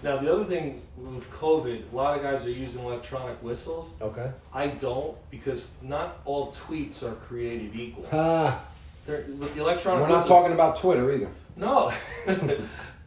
Now 0.03 0.17
the 0.17 0.29
other 0.29 0.43
thing 0.43 0.81
with 0.97 1.31
COVID, 1.31 1.83
a 1.89 1.95
lot 1.95 2.17
of 2.17 2.21
guys 2.21 2.45
are 2.45 2.51
using 2.51 2.83
electronic 2.83 3.41
whistles. 3.41 3.95
Okay. 4.01 4.29
I 4.53 4.67
don't 4.67 5.15
because 5.31 5.71
not 5.81 6.19
all 6.25 6.51
tweets 6.51 7.01
are 7.01 7.15
created 7.15 7.73
equal. 7.73 8.09
Ah, 8.11 8.61
They're, 9.05 9.23
with 9.39 9.55
the 9.55 9.61
electronic 9.61 10.01
we're 10.01 10.09
not 10.09 10.15
whistle, 10.15 10.35
talking 10.35 10.51
about 10.51 10.75
Twitter 10.75 11.09
either. 11.13 11.29
No, 11.55 11.93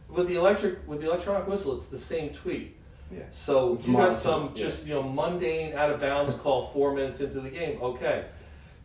with 0.09 0.27
the 0.27 0.35
electric 0.35 0.87
with 0.87 0.99
the 0.99 1.09
electronic 1.09 1.47
whistle, 1.47 1.75
it's 1.75 1.89
the 1.89 1.97
same 1.99 2.31
tweet. 2.31 2.75
Yeah. 3.11 3.23
So 3.31 3.73
It's 3.73 3.87
you 3.87 3.93
got 3.93 4.13
some 4.13 4.47
yeah. 4.47 4.63
just 4.63 4.87
you 4.87 4.93
know 4.93 5.03
mundane 5.03 5.73
out 5.73 5.89
of 5.89 5.99
bounds 5.99 6.35
call 6.43 6.67
four 6.67 6.93
minutes 6.93 7.21
into 7.21 7.39
the 7.39 7.49
game. 7.49 7.81
Okay, 7.81 8.25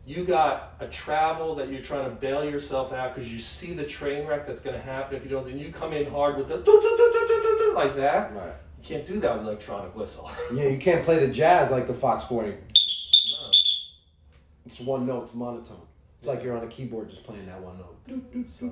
you 0.05 0.23
got 0.23 0.73
a 0.79 0.87
travel 0.87 1.55
that 1.55 1.69
you're 1.69 1.81
trying 1.81 2.05
to 2.05 2.15
bail 2.15 2.43
yourself 2.43 2.93
out 2.93 3.13
because 3.15 3.31
you 3.31 3.39
see 3.39 3.73
the 3.73 3.83
train 3.83 4.25
wreck 4.27 4.47
that's 4.47 4.61
going 4.61 4.75
to 4.75 4.81
happen 4.81 5.15
if 5.15 5.23
you 5.23 5.29
don't. 5.29 5.47
And 5.47 5.59
you 5.59 5.71
come 5.71 5.93
in 5.93 6.09
hard 6.09 6.37
with 6.37 6.47
the 6.47 6.57
doo, 6.57 6.63
doo, 6.63 6.97
doo, 6.97 7.73
like 7.75 7.95
that. 7.97 8.33
Right. 8.33 8.53
You 8.81 8.85
can't 8.87 9.05
do 9.05 9.19
that 9.19 9.37
with 9.37 9.47
electronic 9.47 9.95
whistle. 9.95 10.29
Yeah, 10.53 10.67
you 10.67 10.77
can't 10.77 11.03
play 11.03 11.19
the 11.19 11.31
jazz 11.31 11.71
like 11.71 11.87
the 11.87 11.93
Fox 11.93 12.23
40. 12.25 12.51
No. 12.51 12.55
It's 14.65 14.79
one 14.79 15.05
note, 15.05 15.23
it's 15.23 15.33
monotone. 15.33 15.81
It's 16.19 16.27
like 16.27 16.43
you're 16.43 16.57
on 16.57 16.63
a 16.63 16.67
keyboard 16.67 17.09
just 17.09 17.23
playing 17.23 17.45
that 17.47 17.59
one 17.61 17.77
note. 17.77 17.95
So 18.49 18.71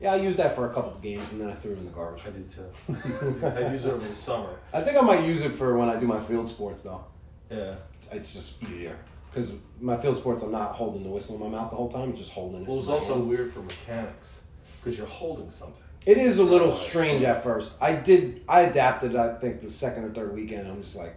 Yeah, 0.00 0.14
I 0.14 0.16
used 0.16 0.38
that 0.38 0.54
for 0.54 0.70
a 0.70 0.72
couple 0.72 0.92
of 0.92 1.02
games 1.02 1.30
and 1.32 1.40
then 1.40 1.50
I 1.50 1.54
threw 1.54 1.72
it 1.72 1.78
in 1.78 1.84
the 1.84 1.90
garbage. 1.90 2.22
I 2.26 2.30
did 2.30 2.50
too. 2.50 2.64
I 3.46 3.70
use 3.70 3.84
it 3.84 3.92
over 3.92 4.06
the 4.06 4.14
summer. 4.14 4.58
I 4.72 4.80
think 4.80 4.96
I 4.96 5.02
might 5.02 5.24
use 5.24 5.42
it 5.42 5.52
for 5.52 5.76
when 5.76 5.90
I 5.90 5.98
do 6.00 6.06
my 6.06 6.18
field 6.20 6.48
sports 6.48 6.82
though. 6.82 7.04
Yeah. 7.50 7.74
It's 8.10 8.32
just 8.32 8.62
easier. 8.62 8.96
Because 9.30 9.54
my 9.80 9.96
field 9.96 10.16
sports, 10.16 10.42
I'm 10.42 10.52
not 10.52 10.72
holding 10.72 11.04
the 11.04 11.10
whistle 11.10 11.36
in 11.36 11.42
my 11.42 11.58
mouth 11.58 11.70
the 11.70 11.76
whole 11.76 11.88
time, 11.88 12.10
I'm 12.10 12.16
just 12.16 12.32
holding 12.32 12.62
it. 12.62 12.68
Well, 12.68 12.78
it's 12.78 12.88
also 12.88 13.14
hand. 13.14 13.28
weird 13.28 13.52
for 13.52 13.60
mechanics 13.60 14.44
because 14.80 14.98
you're 14.98 15.06
holding 15.06 15.50
something. 15.50 15.82
It 16.06 16.16
is 16.16 16.38
a 16.38 16.44
little 16.44 16.72
strange 16.72 17.22
at 17.22 17.42
first. 17.42 17.74
I 17.80 17.92
did. 17.92 18.42
I 18.48 18.62
adapted. 18.62 19.14
I 19.14 19.34
think 19.34 19.60
the 19.60 19.68
second 19.68 20.04
or 20.04 20.10
third 20.10 20.34
weekend. 20.34 20.66
I'm 20.66 20.82
just 20.82 20.96
like, 20.96 21.14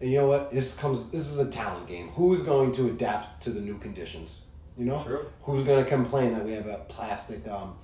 and 0.00 0.10
you 0.10 0.18
know 0.18 0.28
what? 0.28 0.50
This 0.50 0.74
comes. 0.74 1.10
This 1.10 1.30
is 1.30 1.38
a 1.38 1.50
talent 1.50 1.86
game. 1.86 2.08
Who's 2.08 2.42
going 2.42 2.72
to 2.72 2.88
adapt 2.88 3.42
to 3.42 3.50
the 3.50 3.60
new 3.60 3.76
conditions? 3.76 4.40
You 4.78 4.86
know. 4.86 5.02
True. 5.04 5.26
Who's 5.42 5.64
going 5.64 5.84
to 5.84 5.88
complain 5.88 6.32
that 6.32 6.44
we 6.44 6.52
have 6.52 6.66
a 6.66 6.78
plastic, 6.88 7.46
um, 7.48 7.76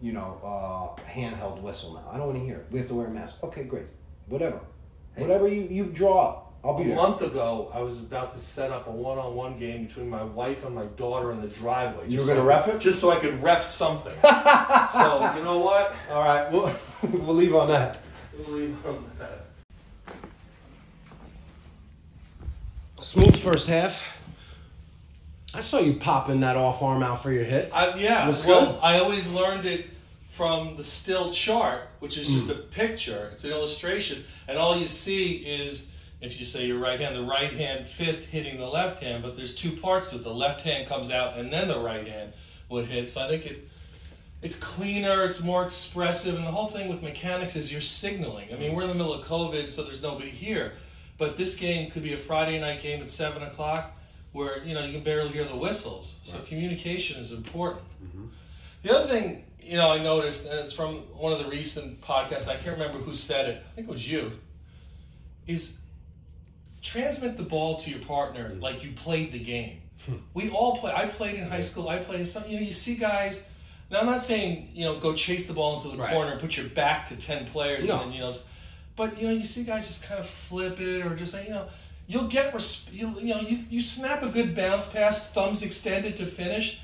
you 0.00 0.12
know, 0.12 0.38
uh, 0.42 1.00
handheld 1.10 1.60
whistle 1.62 1.94
now? 1.94 2.08
I 2.10 2.16
don't 2.16 2.26
want 2.28 2.38
to 2.38 2.44
hear 2.44 2.56
it. 2.56 2.66
We 2.70 2.78
have 2.78 2.88
to 2.88 2.94
wear 2.94 3.06
a 3.06 3.10
mask. 3.10 3.36
Okay, 3.42 3.64
great. 3.64 3.86
Whatever. 4.26 4.60
Hey. 5.16 5.22
Whatever 5.22 5.48
you 5.48 5.62
you 5.62 5.84
draw 5.86 6.42
I'll 6.62 6.76
be 6.76 6.84
A 6.84 6.86
there. 6.88 6.96
month 6.96 7.22
ago, 7.22 7.70
I 7.74 7.80
was 7.80 8.00
about 8.00 8.30
to 8.32 8.38
set 8.38 8.70
up 8.70 8.86
a 8.86 8.90
one-on-one 8.90 9.58
game 9.58 9.86
between 9.86 10.10
my 10.10 10.22
wife 10.22 10.62
and 10.66 10.74
my 10.74 10.84
daughter 10.84 11.32
in 11.32 11.40
the 11.40 11.48
driveway. 11.48 12.04
You 12.04 12.18
just 12.18 12.28
were 12.28 12.34
gonna 12.34 12.44
so- 12.44 12.46
ref 12.46 12.68
it? 12.68 12.80
Just 12.80 13.00
so 13.00 13.10
I 13.10 13.18
could 13.18 13.42
ref 13.42 13.64
something. 13.64 14.12
so 14.22 15.32
you 15.36 15.42
know 15.42 15.58
what? 15.58 15.94
All 16.12 16.22
right. 16.22 16.50
We'll 16.52 16.70
we'll 17.24 17.34
leave 17.34 17.54
on 17.54 17.68
that. 17.68 18.00
We'll 18.36 18.58
leave 18.58 18.86
on 18.86 19.04
that. 19.18 19.46
Smooth 23.00 23.36
first 23.40 23.66
half. 23.66 23.98
I 25.54 25.60
saw 25.60 25.78
you 25.80 25.94
popping 25.94 26.40
that 26.40 26.56
off 26.56 26.82
arm 26.82 27.02
out 27.02 27.22
for 27.22 27.32
your 27.32 27.44
hit. 27.44 27.70
I, 27.72 27.94
yeah. 27.96 28.28
Looks 28.28 28.46
well, 28.46 28.72
good. 28.72 28.80
I 28.82 28.98
always 29.00 29.28
learned 29.28 29.64
it 29.64 29.86
from 30.28 30.76
the 30.76 30.84
still 30.84 31.30
chart, 31.32 31.88
which 31.98 32.16
is 32.16 32.28
just 32.28 32.44
Hmm. 32.46 32.52
a 32.52 32.54
picture. 32.54 33.30
It's 33.32 33.44
an 33.44 33.50
illustration, 33.50 34.24
and 34.46 34.56
all 34.56 34.76
you 34.76 34.86
see 34.86 35.32
is 35.34 35.88
if 36.20 36.38
you 36.38 36.46
say 36.46 36.66
your 36.66 36.78
right 36.78 37.00
hand, 37.00 37.16
the 37.16 37.22
right 37.22 37.52
hand 37.52 37.86
fist 37.86 38.24
hitting 38.26 38.58
the 38.58 38.66
left 38.66 39.02
hand. 39.02 39.22
But 39.22 39.34
there's 39.36 39.54
two 39.54 39.72
parts 39.72 40.10
to 40.10 40.16
it. 40.16 40.22
The 40.22 40.32
left 40.32 40.60
hand 40.60 40.86
comes 40.86 41.10
out, 41.10 41.36
and 41.38 41.52
then 41.52 41.66
the 41.66 41.78
right 41.80 42.06
hand 42.06 42.32
would 42.68 42.86
hit. 42.86 43.08
So 43.08 43.20
I 43.22 43.28
think 43.28 43.46
it. 43.46 43.68
It's 44.42 44.56
cleaner, 44.56 45.24
it's 45.24 45.42
more 45.42 45.62
expressive, 45.62 46.36
and 46.36 46.46
the 46.46 46.50
whole 46.50 46.68
thing 46.68 46.88
with 46.88 47.02
mechanics 47.02 47.56
is 47.56 47.70
you're 47.70 47.82
signaling. 47.82 48.48
I 48.50 48.56
mean, 48.56 48.74
we're 48.74 48.84
in 48.84 48.88
the 48.88 48.94
middle 48.94 49.12
of 49.12 49.22
COVID, 49.26 49.70
so 49.70 49.82
there's 49.82 50.00
nobody 50.00 50.30
here. 50.30 50.72
But 51.18 51.36
this 51.36 51.56
game 51.56 51.90
could 51.90 52.02
be 52.02 52.14
a 52.14 52.16
Friday 52.16 52.58
night 52.58 52.80
game 52.82 53.02
at 53.02 53.10
seven 53.10 53.42
o'clock, 53.42 53.94
where 54.32 54.62
you 54.64 54.74
know 54.74 54.84
you 54.84 54.92
can 54.92 55.02
barely 55.02 55.30
hear 55.30 55.44
the 55.44 55.56
whistles. 55.56 56.18
So 56.22 56.38
communication 56.40 57.18
is 57.20 57.32
important. 57.32 57.82
Mm-hmm. 58.04 58.26
The 58.82 58.96
other 58.96 59.06
thing, 59.08 59.44
you 59.60 59.76
know, 59.76 59.90
I 59.90 59.98
noticed, 59.98 60.46
and 60.46 60.58
it's 60.58 60.72
from 60.72 60.96
one 61.16 61.32
of 61.32 61.38
the 61.38 61.48
recent 61.48 62.00
podcasts. 62.00 62.48
I 62.48 62.56
can't 62.56 62.78
remember 62.78 62.98
who 62.98 63.14
said 63.14 63.48
it. 63.48 63.64
I 63.72 63.74
think 63.74 63.88
it 63.88 63.90
was 63.90 64.10
you. 64.10 64.32
Is 65.46 65.78
transmit 66.82 67.36
the 67.36 67.42
ball 67.42 67.76
to 67.76 67.90
your 67.90 68.00
partner 68.00 68.50
mm. 68.50 68.62
like 68.62 68.82
you 68.84 68.92
played 68.92 69.32
the 69.32 69.38
game. 69.38 69.82
Hmm. 70.06 70.14
we 70.32 70.48
all 70.50 70.76
play. 70.76 70.92
I 70.94 71.06
played 71.06 71.34
in 71.34 71.46
high 71.46 71.60
school. 71.60 71.88
I 71.88 71.98
played 71.98 72.20
in 72.20 72.26
some. 72.26 72.44
You 72.48 72.60
know, 72.60 72.66
you 72.66 72.72
see 72.72 72.96
guys. 72.96 73.42
Now 73.90 74.00
I'm 74.00 74.06
not 74.06 74.22
saying 74.22 74.70
you 74.72 74.84
know 74.84 74.98
go 74.98 75.12
chase 75.14 75.46
the 75.46 75.52
ball 75.52 75.74
into 75.74 75.88
the 75.88 76.02
Right. 76.02 76.12
corner 76.12 76.30
and 76.32 76.40
put 76.40 76.56
your 76.56 76.68
back 76.68 77.06
to 77.06 77.16
ten 77.16 77.44
players 77.46 77.86
No. 77.86 77.94
and 77.94 78.02
then, 78.04 78.12
you 78.12 78.20
know, 78.20 78.30
but 78.96 79.20
you 79.20 79.26
know 79.28 79.34
you 79.34 79.44
see 79.44 79.64
guys 79.64 79.86
just 79.86 80.04
kind 80.04 80.18
of 80.20 80.26
flip 80.26 80.80
it 80.80 81.04
or 81.04 81.14
just 81.14 81.34
you 81.34 81.50
know 81.50 81.66
you'll 82.10 82.26
get 82.26 82.52
res- 82.52 82.88
you, 82.92 83.08
you 83.20 83.34
know 83.34 83.40
you 83.40 83.58
you 83.70 83.80
snap 83.80 84.22
a 84.22 84.28
good 84.28 84.54
bounce 84.56 84.86
pass, 84.86 85.28
thumbs 85.30 85.62
extended 85.62 86.16
to 86.16 86.26
finish. 86.26 86.80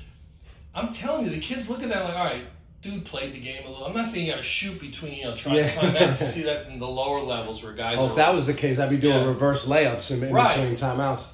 I'm 0.73 0.89
telling 0.89 1.25
you, 1.25 1.31
the 1.31 1.39
kids 1.39 1.69
look 1.69 1.83
at 1.83 1.89
that 1.89 2.03
like, 2.05 2.15
all 2.15 2.23
right, 2.25 2.45
dude 2.81 3.03
played 3.03 3.33
the 3.33 3.39
game 3.39 3.65
a 3.65 3.69
little. 3.69 3.85
I'm 3.85 3.93
not 3.93 4.05
saying 4.07 4.25
you 4.25 4.31
got 4.31 4.37
to 4.37 4.43
shoot 4.43 4.79
between, 4.79 5.15
you 5.15 5.23
know, 5.25 5.35
trying 5.35 5.55
Yeah. 5.57 5.69
to 5.69 5.75
time 5.75 5.95
outs. 5.97 6.19
You 6.19 6.25
see 6.27 6.43
that 6.43 6.67
in 6.67 6.77
the 6.79 6.87
lower 6.87 7.19
levels 7.21 7.63
where 7.63 7.73
guys 7.73 7.97
Oh, 7.99 8.05
are. 8.05 8.09
if 8.11 8.15
that 8.15 8.33
was 8.33 8.45
the 8.47 8.53
case, 8.53 8.77
I'd 8.79 8.89
be 8.91 8.97
doing 8.97 9.15
Yeah. 9.21 9.25
reverse 9.25 9.65
layups 9.65 10.11
in, 10.11 10.23
in 10.23 10.31
Right. 10.31 10.55
between 10.55 10.75
timeouts. 10.75 11.25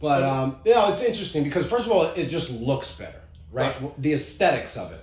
But 0.00 0.22
um, 0.24 0.56
you 0.64 0.74
know, 0.74 0.92
it's 0.92 1.02
interesting 1.02 1.44
because 1.44 1.66
first 1.66 1.86
of 1.86 1.92
all, 1.92 2.02
it 2.04 2.26
just 2.26 2.50
looks 2.50 2.92
better, 2.92 3.20
right? 3.52 3.80
Right. 3.80 4.02
The 4.02 4.12
aesthetics 4.14 4.76
of 4.76 4.92
it 4.92 5.02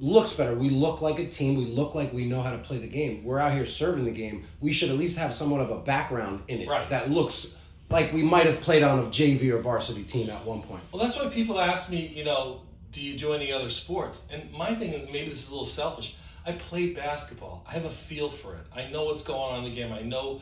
looks 0.00 0.32
better. 0.32 0.54
We 0.54 0.70
look 0.70 1.00
like 1.00 1.18
a 1.18 1.26
team. 1.26 1.56
We 1.56 1.66
look 1.66 1.94
like 1.94 2.12
we 2.12 2.26
know 2.26 2.42
how 2.42 2.52
to 2.52 2.58
play 2.58 2.78
the 2.78 2.88
game. 2.88 3.24
We're 3.24 3.38
out 3.38 3.52
here 3.52 3.66
serving 3.66 4.04
the 4.04 4.10
game. 4.10 4.44
We 4.60 4.72
should 4.72 4.90
at 4.90 4.96
least 4.96 5.18
have 5.18 5.34
somewhat 5.34 5.60
of 5.60 5.70
a 5.70 5.78
background 5.78 6.42
in 6.48 6.60
it 6.60 6.68
Right. 6.68 6.88
that 6.90 7.10
looks 7.10 7.54
like 7.90 8.12
we 8.12 8.22
might 8.22 8.46
have 8.46 8.60
played 8.60 8.82
on 8.82 8.98
a 8.98 9.02
JV 9.04 9.50
or 9.50 9.60
varsity 9.60 10.04
team 10.04 10.30
at 10.30 10.44
one 10.44 10.62
point. 10.62 10.82
Well, 10.92 11.02
that's 11.02 11.16
why 11.16 11.28
people 11.28 11.58
ask 11.58 11.90
me, 11.90 12.06
you 12.14 12.24
know, 12.24 12.62
do 12.92 13.02
you 13.02 13.16
do 13.16 13.32
any 13.32 13.52
other 13.52 13.70
sports? 13.70 14.26
And 14.30 14.50
my 14.52 14.74
thing, 14.74 14.90
maybe 15.12 15.28
this 15.30 15.42
is 15.42 15.48
a 15.48 15.52
little 15.52 15.64
selfish, 15.64 16.16
I 16.46 16.52
play 16.52 16.92
basketball. 16.92 17.64
I 17.68 17.72
have 17.72 17.84
a 17.84 17.90
feel 17.90 18.28
for 18.28 18.54
it. 18.54 18.62
I 18.74 18.88
know 18.88 19.04
what's 19.04 19.22
going 19.22 19.40
on 19.40 19.64
in 19.64 19.70
the 19.70 19.76
game. 19.76 19.92
I 19.92 20.00
know 20.00 20.40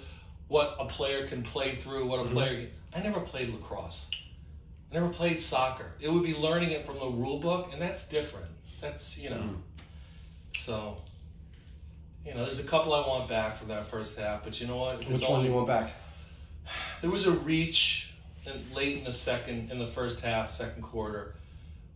what 0.49 0.77
a 0.79 0.85
player 0.85 1.27
can 1.27 1.43
play 1.43 1.75
through, 1.75 2.07
what 2.07 2.21
a 2.21 2.25
mm-hmm. 2.25 2.35
player. 2.35 2.55
Can... 2.57 2.71
I 2.95 3.03
never 3.03 3.21
played 3.21 3.51
lacrosse. 3.51 4.11
I 4.91 4.95
never 4.95 5.09
played 5.09 5.41
soccer. 5.41 5.93
It 6.01 6.11
would 6.11 6.23
be 6.23 6.35
learning 6.35 6.71
it 6.71 6.85
from 6.85 6.99
the 6.99 7.07
rule 7.07 7.39
book, 7.39 7.71
and 7.73 7.83
that's 7.83 8.09
different. 8.09 8.47
That's 8.81 9.19
you 9.19 9.31
know. 9.31 9.51
So, 10.55 10.97
you 12.25 12.35
know, 12.35 12.45
there's 12.45 12.59
a 12.59 12.65
couple 12.65 12.95
I 12.95 13.07
want 13.07 13.29
back 13.29 13.57
from 13.57 13.69
that 13.69 13.87
first 13.87 14.19
half, 14.19 14.43
but 14.43 14.61
you 14.61 14.67
know 14.67 14.77
what? 14.77 15.03
If 15.03 15.11
Which 15.11 15.23
one 15.23 15.43
do 15.43 15.49
you 15.49 15.55
want 15.55 15.67
back? 15.67 15.93
there 17.01 17.11
was 17.11 17.27
a 17.27 17.33
reach 17.33 18.15
in, 18.47 18.75
late 18.75 18.99
in 18.99 19.05
the 19.05 19.13
second, 19.13 19.71
in 19.71 19.79
the 19.79 19.87
first 19.87 20.21
half, 20.21 20.49
second 20.49 20.83
quarter, 20.83 21.35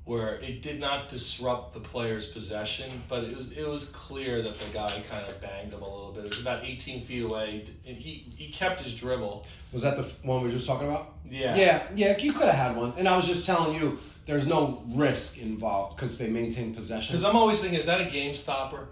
where 0.04 0.34
it 0.36 0.62
did 0.62 0.80
not 0.80 1.08
disrupt 1.08 1.72
the 1.72 1.80
player's 1.80 2.26
possession, 2.26 3.02
but 3.08 3.24
it 3.24 3.36
was 3.36 3.52
it 3.52 3.66
was 3.66 3.84
clear 3.86 4.42
that 4.42 4.58
the 4.58 4.66
guy 4.72 5.02
kind 5.08 5.26
of 5.26 5.40
banged 5.40 5.72
him 5.72 5.82
a 5.82 5.84
little 5.84 6.12
bit. 6.12 6.24
It 6.24 6.30
was 6.30 6.40
about 6.40 6.64
18 6.64 7.02
feet 7.02 7.22
away, 7.22 7.64
and 7.86 7.96
he 7.96 8.26
he 8.36 8.48
kept 8.48 8.80
his 8.80 8.94
dribble. 8.94 9.46
Was 9.72 9.82
that 9.82 9.96
the 9.96 10.02
one 10.22 10.42
we 10.42 10.48
were 10.48 10.52
just 10.52 10.66
talking 10.66 10.88
about? 10.88 11.14
Yeah. 11.28 11.54
Yeah, 11.54 11.88
yeah, 11.94 12.18
you 12.18 12.32
could 12.32 12.46
have 12.46 12.54
had 12.54 12.76
one. 12.76 12.92
And 12.96 13.08
I 13.08 13.16
was 13.16 13.26
just 13.26 13.46
telling 13.46 13.80
you, 13.80 13.98
there's 14.30 14.46
no 14.46 14.82
risk 14.88 15.38
involved 15.38 15.96
because 15.96 16.16
they 16.18 16.28
maintain 16.28 16.74
possession. 16.74 17.12
Because 17.12 17.24
I'm 17.24 17.36
always 17.36 17.60
thinking, 17.60 17.78
is 17.78 17.86
that 17.86 18.00
a 18.00 18.10
game 18.10 18.32
stopper? 18.34 18.88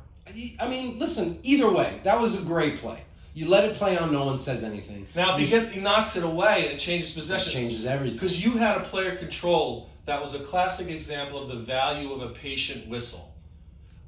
I 0.60 0.68
mean, 0.68 0.98
listen, 0.98 1.38
either 1.42 1.70
way, 1.70 2.00
that 2.04 2.20
was 2.20 2.38
a 2.38 2.42
great 2.42 2.78
play. 2.78 3.02
You 3.34 3.48
let 3.48 3.64
it 3.64 3.76
play 3.76 3.96
on, 3.96 4.12
no 4.12 4.26
one 4.26 4.38
says 4.38 4.64
anything. 4.64 5.06
Now, 5.14 5.34
if 5.34 5.40
he 5.40 5.46
gets 5.46 5.68
he 5.68 5.80
knocks 5.80 6.16
it 6.16 6.24
away 6.24 6.64
and 6.64 6.74
it 6.74 6.78
changes 6.78 7.12
it 7.12 7.14
possession, 7.14 7.52
changes 7.52 7.86
everything. 7.86 8.16
Because 8.16 8.44
you 8.44 8.58
had 8.58 8.76
a 8.78 8.84
player 8.84 9.16
control 9.16 9.88
that 10.06 10.20
was 10.20 10.34
a 10.34 10.40
classic 10.40 10.88
example 10.88 11.40
of 11.40 11.48
the 11.48 11.56
value 11.56 12.12
of 12.12 12.22
a 12.22 12.30
patient 12.30 12.88
whistle, 12.88 13.32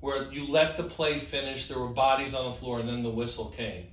where 0.01 0.33
you 0.33 0.49
let 0.49 0.77
the 0.77 0.83
play 0.83 1.19
finish, 1.19 1.69
there 1.69 1.79
were 1.79 1.87
bodies 1.87 2.35
on 2.35 2.47
the 2.47 2.53
floor, 2.53 2.81
and 2.81 2.89
then 2.89 3.03
the 3.03 3.11
whistle 3.11 3.47
came. 3.57 3.87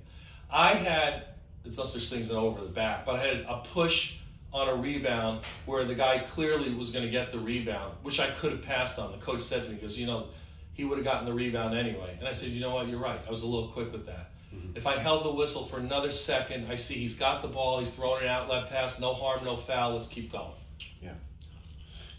I 0.50 0.70
had, 0.70 1.24
there's 1.62 1.78
no 1.78 1.84
such 1.84 2.08
thing 2.08 2.20
as 2.20 2.30
an 2.30 2.36
over 2.36 2.62
the 2.62 2.68
back, 2.70 3.06
but 3.06 3.16
I 3.16 3.20
had 3.20 3.36
a 3.48 3.62
push 3.62 4.16
on 4.52 4.68
a 4.68 4.74
rebound 4.74 5.44
where 5.66 5.84
the 5.84 5.94
guy 5.94 6.18
clearly 6.20 6.72
was 6.72 6.90
going 6.90 7.04
to 7.04 7.10
get 7.10 7.30
the 7.30 7.38
rebound, 7.38 7.94
which 8.02 8.18
I 8.18 8.28
could 8.28 8.52
have 8.52 8.62
passed 8.62 8.98
on. 8.98 9.12
The 9.12 9.18
coach 9.18 9.42
said 9.42 9.62
to 9.64 9.70
me, 9.70 9.76
because, 9.76 9.98
you 9.98 10.06
know, 10.06 10.28
he 10.72 10.84
would 10.84 10.96
have 10.98 11.04
gotten 11.04 11.26
the 11.26 11.34
rebound 11.34 11.76
anyway. 11.76 12.16
And 12.18 12.26
I 12.26 12.32
said, 12.32 12.50
you 12.50 12.60
know 12.60 12.74
what, 12.74 12.88
you're 12.88 12.98
right. 12.98 13.20
I 13.26 13.30
was 13.30 13.42
a 13.42 13.46
little 13.46 13.68
quick 13.68 13.92
with 13.92 14.06
that. 14.06 14.30
Mm-hmm. 14.54 14.76
If 14.76 14.86
I 14.86 14.96
held 14.96 15.24
the 15.24 15.32
whistle 15.32 15.64
for 15.64 15.78
another 15.78 16.10
second, 16.10 16.70
I 16.70 16.76
see 16.76 16.94
he's 16.94 17.14
got 17.14 17.42
the 17.42 17.48
ball, 17.48 17.80
he's 17.80 17.90
throwing 17.90 18.22
an 18.22 18.28
outlet 18.28 18.70
pass, 18.70 18.98
no 18.98 19.12
harm, 19.12 19.44
no 19.44 19.56
foul, 19.56 19.92
let's 19.92 20.06
keep 20.06 20.32
going. 20.32 20.52
Yeah. 21.02 21.12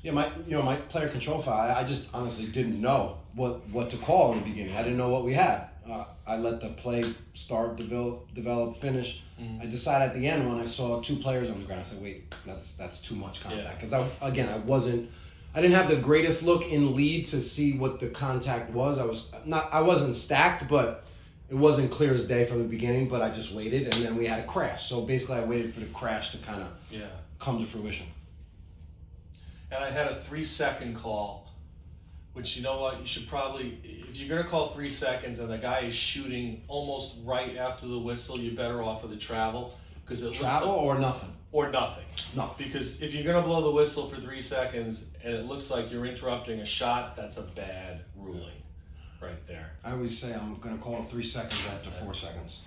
Yeah, 0.03 0.11
my 0.11 0.31
you 0.47 0.55
know 0.55 0.61
my 0.61 0.75
player 0.75 1.09
control 1.09 1.41
foul. 1.41 1.57
I, 1.57 1.81
I 1.81 1.83
just 1.83 2.09
honestly 2.13 2.45
didn't 2.45 2.79
know 2.79 3.17
what 3.33 3.67
what 3.69 3.89
to 3.91 3.97
call 3.97 4.33
in 4.33 4.39
the 4.39 4.45
beginning. 4.45 4.75
I 4.75 4.83
didn't 4.83 4.97
know 4.97 5.09
what 5.09 5.25
we 5.25 5.33
had. 5.33 5.68
Uh, 5.87 6.05
I 6.27 6.37
let 6.37 6.61
the 6.61 6.69
play 6.69 7.03
start, 7.33 7.75
develop, 7.75 8.33
develop, 8.33 8.77
finish. 8.79 9.21
I 9.61 9.65
decided 9.65 10.09
at 10.09 10.13
the 10.15 10.27
end 10.27 10.47
when 10.49 10.59
I 10.59 10.65
saw 10.67 10.99
two 11.01 11.15
players 11.15 11.49
on 11.49 11.59
the 11.59 11.65
ground, 11.65 11.81
I 11.81 11.89
said, 11.89 12.01
"Wait, 12.01 12.33
that's 12.45 12.73
that's 12.73 13.01
too 13.01 13.15
much 13.15 13.41
contact." 13.41 13.79
Because 13.79 13.93
I 13.93 14.27
again, 14.27 14.49
I 14.49 14.57
wasn't. 14.57 15.09
I 15.55 15.61
didn't 15.61 15.75
have 15.75 15.89
the 15.89 15.95
greatest 15.95 16.43
look 16.43 16.63
in 16.67 16.95
lead 16.95 17.25
to 17.27 17.41
see 17.41 17.77
what 17.77 17.99
the 17.99 18.07
contact 18.09 18.69
was. 18.71 18.99
I 18.99 19.05
was 19.05 19.31
not. 19.45 19.73
I 19.73 19.81
wasn't 19.81 20.15
stacked, 20.15 20.67
but 20.67 21.05
it 21.49 21.55
wasn't 21.55 21.89
clear 21.89 22.13
as 22.13 22.25
day 22.27 22.45
from 22.45 22.59
the 22.59 22.67
beginning. 22.67 23.07
But 23.09 23.21
I 23.21 23.29
just 23.31 23.53
waited, 23.53 23.93
and 23.93 24.05
then 24.05 24.17
we 24.17 24.25
had 24.27 24.39
a 24.39 24.45
crash. 24.45 24.87
So 24.89 25.01
basically, 25.01 25.37
I 25.37 25.45
waited 25.45 25.73
for 25.73 25.79
the 25.79 25.85
crash 25.87 26.31
to 26.31 26.37
kind 26.39 26.61
of 26.61 26.67
Yeah. 26.91 27.07
come 27.39 27.59
to 27.59 27.65
fruition. 27.65 28.07
And 29.71 29.83
I 29.83 29.89
had 29.89 30.07
a 30.07 30.15
three 30.15 30.43
second 30.43 30.95
call, 30.95 31.48
which 32.33 32.55
you 32.55 32.63
know 32.63 32.79
what, 32.79 32.99
you 32.99 33.05
should 33.05 33.27
probably, 33.27 33.79
if 33.83 34.17
you're 34.17 34.29
going 34.29 34.41
to 34.43 34.47
call 34.47 34.67
three 34.67 34.89
seconds 34.89 35.39
and 35.39 35.49
the 35.51 35.57
guy 35.57 35.79
is 35.81 35.93
shooting 35.93 36.63
almost 36.67 37.15
right 37.23 37.57
after 37.57 37.87
the 37.87 37.99
whistle, 37.99 38.39
you're 38.39 38.55
better 38.55 38.81
off 38.83 39.01
with 39.01 39.11
the 39.11 39.17
travel. 39.17 39.77
Because 40.03 40.23
it 40.23 40.33
Travel 40.33 40.69
looks 40.69 40.77
like, 40.77 40.85
or 40.85 40.97
nothing. 40.99 41.33
or 41.51 41.69
nothing. 41.71 42.05
No. 42.35 42.51
Because 42.57 42.99
if 43.01 43.13
you're 43.13 43.23
going 43.23 43.35
to 43.35 43.47
blow 43.47 43.61
the 43.61 43.71
whistle 43.71 44.07
for 44.07 44.19
three 44.19 44.41
seconds 44.41 45.05
and 45.23 45.33
it 45.33 45.45
looks 45.45 45.69
like 45.69 45.91
you're 45.91 46.05
interrupting 46.05 46.61
a 46.61 46.65
shot, 46.65 47.15
that's 47.15 47.37
a 47.37 47.43
bad 47.43 48.01
ruling 48.15 48.55
right 49.21 49.45
there. 49.45 49.71
I 49.83 49.91
always 49.91 50.17
say 50.17 50.33
I'm 50.33 50.55
going 50.59 50.75
to 50.77 50.83
call 50.83 51.03
it 51.03 51.11
three 51.11 51.25
seconds 51.25 51.61
after 51.71 51.91
four 51.91 52.13
seconds. 52.15 52.59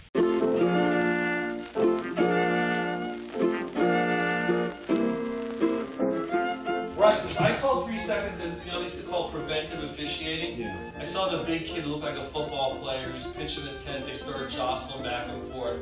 Call 7.82 7.88
three 7.88 7.98
seconds 7.98 8.40
is, 8.40 8.64
you 8.64 8.70
know 8.70 8.76
they 8.76 8.82
used 8.82 8.98
to 8.98 9.02
call 9.04 9.28
preventive 9.28 9.82
officiating. 9.82 10.60
Yeah. 10.60 10.76
I 10.98 11.02
saw 11.04 11.28
the 11.28 11.42
big 11.44 11.66
kid 11.66 11.86
look 11.86 12.02
like 12.02 12.16
a 12.16 12.22
football 12.22 12.78
player 12.78 13.08
who's 13.10 13.26
pitching 13.26 13.66
a 13.66 13.76
tent. 13.78 14.06
They 14.06 14.14
started 14.14 14.50
jostling 14.50 15.02
back 15.02 15.28
and 15.28 15.42
forth. 15.42 15.80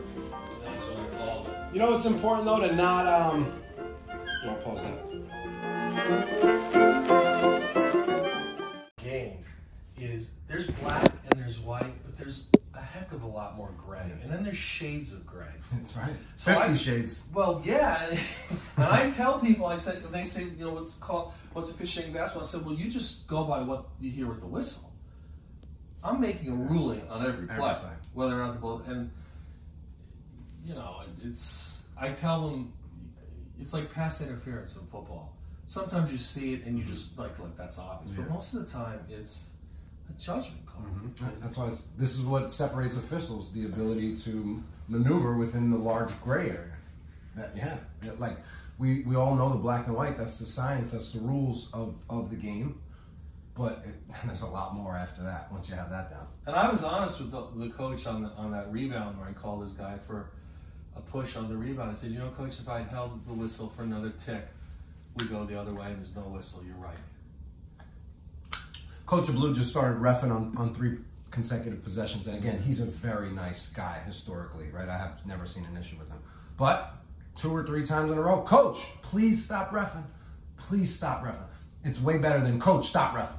That's 0.64 0.82
what 0.84 0.96
I 0.98 1.04
called 1.18 1.46
it. 1.48 1.54
You 1.74 1.80
know, 1.80 1.94
it's 1.94 2.06
important 2.06 2.46
though 2.46 2.60
to 2.60 2.74
not 2.74 3.06
um. 3.06 3.52
You 4.42 4.46
know, 4.46 4.54
pause 4.64 4.80
that. 4.82 5.10
Game 9.02 9.44
is 9.98 10.32
there's 10.48 10.66
black 10.66 11.12
and 11.30 11.40
there's 11.40 11.58
white, 11.58 11.92
but 12.04 12.16
there's 12.16 12.48
heck 13.00 13.12
of 13.12 13.22
a 13.22 13.26
lot 13.26 13.56
more 13.56 13.70
gray, 13.78 14.12
and 14.22 14.30
then 14.30 14.44
there's 14.44 14.58
shades 14.58 15.14
of 15.14 15.26
gray. 15.26 15.46
That's 15.72 15.96
right. 15.96 16.12
So 16.36 16.52
I- 16.52 16.74
shades. 16.74 17.22
Well, 17.32 17.62
yeah, 17.64 18.06
and, 18.76 18.84
I 18.84 19.08
tell 19.10 19.38
people, 19.40 19.66
I 19.66 19.76
said, 19.76 20.02
and 20.04 20.14
they 20.14 20.24
say, 20.24 20.44
you 20.44 20.66
know, 20.66 20.74
what's 20.74 20.94
called, 20.94 21.32
what's 21.54 21.70
officiating 21.70 22.12
basketball? 22.12 22.44
I 22.44 22.46
said, 22.46 22.64
well, 22.64 22.74
you 22.74 22.90
just 22.90 23.26
go 23.26 23.44
by 23.44 23.62
what 23.62 23.86
you 23.98 24.10
hear 24.10 24.26
with 24.26 24.40
the 24.40 24.46
whistle. 24.46 24.92
I'm 26.04 26.20
making 26.20 26.48
a 26.52 26.54
ruling 26.54 27.02
on 27.08 27.26
every 27.26 27.46
play, 27.46 27.56
Every 27.56 27.80
play. 27.80 27.90
whether 28.14 28.34
or 28.34 28.44
not 28.44 28.52
the 28.54 28.60
ball, 28.60 28.82
and 28.86 29.10
you 30.64 30.74
know, 30.74 31.00
it's. 31.24 31.84
I 31.98 32.10
tell 32.10 32.48
them, 32.48 32.72
it's 33.60 33.74
like 33.74 33.92
pass 33.92 34.20
interference 34.20 34.76
in 34.76 34.86
football. 34.86 35.36
Sometimes 35.66 36.10
you 36.10 36.18
see 36.18 36.54
it 36.54 36.64
and 36.64 36.76
you 36.78 36.84
just 36.84 37.16
like, 37.18 37.38
like 37.38 37.56
that's 37.56 37.78
obvious, 37.78 38.16
but 38.16 38.28
most 38.28 38.54
of 38.54 38.64
the 38.64 38.70
time 38.70 38.98
it's 39.08 39.52
a 40.10 40.20
judgment 40.20 40.66
call. 40.66 40.82
Mm-hmm. 40.82 41.40
That's 41.40 41.56
why 41.56 41.66
it's, 41.66 41.88
this 41.96 42.18
is 42.18 42.24
what 42.24 42.52
separates 42.52 42.96
officials: 42.96 43.52
the 43.52 43.66
ability 43.66 44.16
to 44.16 44.62
maneuver 44.88 45.36
within 45.36 45.70
the 45.70 45.78
large 45.78 46.18
gray 46.20 46.50
area 46.50 46.76
that 47.36 47.54
you 47.54 47.62
have. 47.62 47.80
Yeah, 48.04 48.12
Like 48.18 48.36
we, 48.78 49.02
we 49.02 49.14
all 49.14 49.34
know 49.34 49.50
the 49.50 49.58
black 49.58 49.86
and 49.86 49.96
white. 49.96 50.16
That's 50.16 50.38
the 50.38 50.44
science. 50.44 50.90
That's 50.90 51.12
the 51.12 51.20
rules 51.20 51.68
of, 51.72 51.94
of 52.08 52.30
the 52.30 52.36
game. 52.36 52.80
But 53.54 53.84
it, 53.86 53.94
there's 54.26 54.42
a 54.42 54.46
lot 54.46 54.74
more 54.74 54.96
after 54.96 55.22
that 55.22 55.52
once 55.52 55.68
you 55.68 55.74
have 55.74 55.90
that 55.90 56.10
down. 56.10 56.26
And 56.46 56.56
I 56.56 56.68
was 56.70 56.82
honest 56.82 57.20
with 57.20 57.30
the, 57.30 57.46
the 57.56 57.68
coach 57.68 58.06
on 58.06 58.22
the, 58.22 58.30
on 58.30 58.50
that 58.52 58.72
rebound 58.72 59.18
where 59.18 59.28
I 59.28 59.32
called 59.32 59.64
this 59.64 59.74
guy 59.74 59.98
for 59.98 60.30
a 60.96 61.00
push 61.00 61.36
on 61.36 61.48
the 61.48 61.56
rebound. 61.56 61.90
I 61.90 61.94
said, 61.94 62.10
you 62.10 62.18
know, 62.18 62.30
coach, 62.30 62.58
if 62.58 62.68
I 62.68 62.78
had 62.78 62.88
held 62.88 63.24
the 63.26 63.34
whistle 63.34 63.68
for 63.68 63.82
another 63.82 64.10
tick, 64.10 64.46
we 65.16 65.26
go 65.26 65.44
the 65.44 65.60
other 65.60 65.74
way 65.74 65.86
and 65.86 65.96
there's 65.98 66.16
no 66.16 66.22
whistle. 66.22 66.62
You're 66.66 66.76
right. 66.76 66.96
Coach 69.10 69.26
Blue 69.32 69.52
just 69.52 69.70
started 69.70 70.00
refing 70.00 70.30
on, 70.32 70.54
on 70.56 70.72
three 70.72 70.98
consecutive 71.32 71.82
possessions, 71.82 72.28
and 72.28 72.36
again, 72.36 72.62
he's 72.62 72.78
a 72.78 72.84
very 72.84 73.28
nice 73.28 73.66
guy 73.66 74.00
historically, 74.06 74.68
right? 74.70 74.88
I 74.88 74.96
have 74.96 75.26
never 75.26 75.46
seen 75.46 75.64
an 75.64 75.76
issue 75.76 75.96
with 75.98 76.08
him. 76.08 76.20
But 76.56 76.94
two 77.34 77.50
or 77.50 77.66
three 77.66 77.82
times 77.84 78.12
in 78.12 78.18
a 78.18 78.20
row, 78.22 78.42
Coach, 78.42 78.78
please 79.02 79.44
stop 79.44 79.72
refing. 79.72 80.04
Please 80.56 80.94
stop 80.94 81.24
refing. 81.24 81.42
It's 81.82 82.00
way 82.00 82.18
better 82.18 82.38
than 82.40 82.60
Coach, 82.60 82.86
stop 82.86 83.16
refing. 83.16 83.34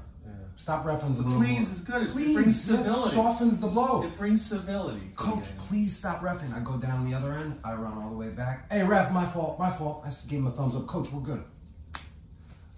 Stop 0.58 0.84
refing's 0.84 1.20
a 1.20 1.24
little 1.24 1.40
Please 1.40 1.52
more- 1.52 1.62
is 1.62 1.82
good. 1.86 2.02
It 2.04 2.10
Please, 2.10 2.34
brings 2.36 2.68
that 2.68 2.90
civility. 2.90 3.16
softens 3.16 3.60
the 3.62 3.68
blow. 3.68 4.04
It 4.04 4.18
brings 4.18 4.46
civility. 4.46 5.10
Coach, 5.16 5.58
please 5.58 5.96
stop 5.96 6.20
refing. 6.20 6.54
I 6.54 6.60
go 6.60 6.78
down 6.78 7.10
the 7.10 7.16
other 7.16 7.32
end. 7.32 7.58
I 7.64 7.76
run 7.76 7.94
all 7.98 8.10
the 8.10 8.18
way 8.18 8.28
back. 8.28 8.70
Hey, 8.70 8.84
ref, 8.84 9.14
my 9.14 9.24
fault, 9.26 9.58
my 9.58 9.70
fault. 9.72 10.02
I 10.04 10.08
just 10.10 10.30
gave 10.30 10.40
him 10.40 10.48
a 10.48 10.52
thumbs 10.52 10.76
up. 10.76 10.86
Coach, 10.86 11.10
we're 11.14 11.22
good. 11.22 11.46